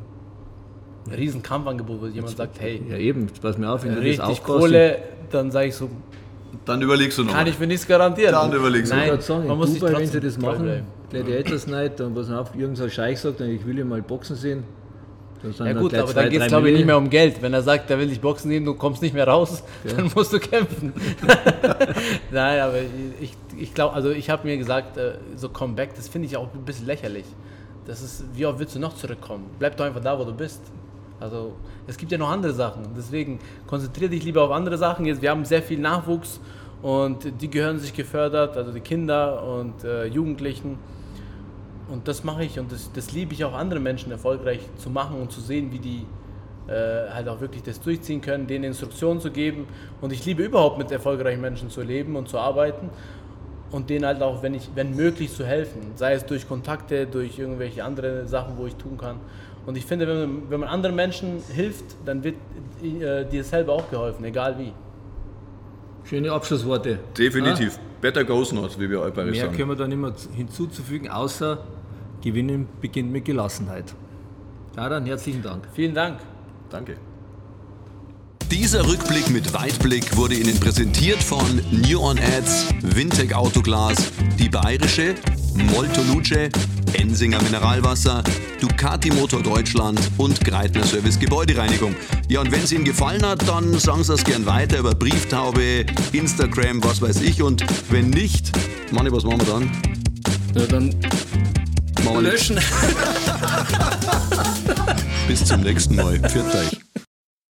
[1.15, 2.95] riesen Kampfangebot, wo jemand sagt, hey, Ja.
[2.95, 4.43] ja, eben, pass mir auf, wenn du das richtig aufbaust.
[4.61, 4.97] Kohle,
[5.31, 5.89] dann sage ich so,
[6.65, 7.33] Dann überlegst du noch.
[7.33, 8.31] kann ich mir nichts garantieren.
[8.33, 8.95] Dann überlegst du.
[8.95, 10.85] Ich Nein, wollte sagen, man muss sich Dubai, wenn sie das machen, bleiben.
[11.09, 14.63] Gladiators Night, dann pass auf, irgendein Scheich sagt, ich will ja mal Boxen sehen.
[15.43, 17.41] Ja gut, aber zwei, dann geht es glaube ich nicht mehr um Geld.
[17.41, 20.31] Wenn er sagt, er will dich boxen sehen, du kommst nicht mehr raus, dann musst
[20.33, 20.93] du kämpfen.
[22.31, 22.75] Nein, aber
[23.19, 26.53] ich, ich glaube, also ich habe mir gesagt, äh, so Comeback, das finde ich auch
[26.53, 27.25] ein bisschen lächerlich.
[27.85, 29.49] Das ist, wie oft willst du noch zurückkommen?
[29.57, 30.61] Bleib doch einfach da, wo du bist.
[31.19, 31.53] Also
[31.87, 32.83] es gibt ja noch andere Sachen.
[32.95, 35.05] Deswegen konzentriere dich lieber auf andere Sachen.
[35.05, 36.39] Jetzt, wir haben sehr viel Nachwuchs
[36.81, 40.77] und die gehören sich gefördert, also die Kinder und äh, Jugendlichen.
[41.91, 45.19] Und das mache ich und das, das liebe ich auch, andere Menschen erfolgreich zu machen
[45.19, 46.05] und zu sehen, wie die
[46.67, 49.67] äh, halt auch wirklich das durchziehen können, denen Instruktionen zu geben.
[49.99, 52.89] Und ich liebe überhaupt mit erfolgreichen Menschen zu leben und zu arbeiten
[53.71, 55.81] und denen halt auch, wenn, ich, wenn möglich, zu helfen.
[55.95, 59.17] Sei es durch Kontakte, durch irgendwelche andere Sachen, wo ich tun kann.
[59.65, 62.35] Und ich finde, wenn man, wenn man anderen Menschen hilft, dann wird
[62.81, 64.71] äh, dir selber auch geholfen, egal wie.
[66.03, 66.99] Schöne Abschlussworte.
[67.17, 67.77] Definitiv.
[68.01, 69.57] Better goes not, wie wir Alperisch Mehr sagen.
[69.57, 71.59] können wir da nicht mehr hinzuzufügen, außer
[72.21, 73.93] Gewinnen beginnt mit Gelassenheit.
[74.77, 75.67] Ja, dann herzlichen Dank.
[75.73, 76.19] Vielen Dank.
[76.69, 76.97] Danke.
[78.49, 85.15] Dieser Rückblick mit Weitblick wurde Ihnen präsentiert von New On Ads, Wintec Autoglas, die Bayerische,
[85.73, 86.49] Molto Luce,
[86.93, 88.23] Ensinger Mineralwasser,
[88.59, 91.95] Ducati Motor Deutschland und Greitner Service Gebäudereinigung.
[92.27, 95.85] Ja, und wenn es Ihnen gefallen hat, dann sagen Sie das gern weiter über Brieftaube,
[96.11, 97.41] Instagram, was weiß ich.
[97.41, 98.51] Und wenn nicht,
[98.91, 99.71] Manni, was machen wir dann?
[100.55, 100.95] Ja, dann
[102.03, 102.57] Wir löschen.
[105.27, 106.19] Bis zum nächsten Mal.
[106.19, 106.79] Pfiat euch.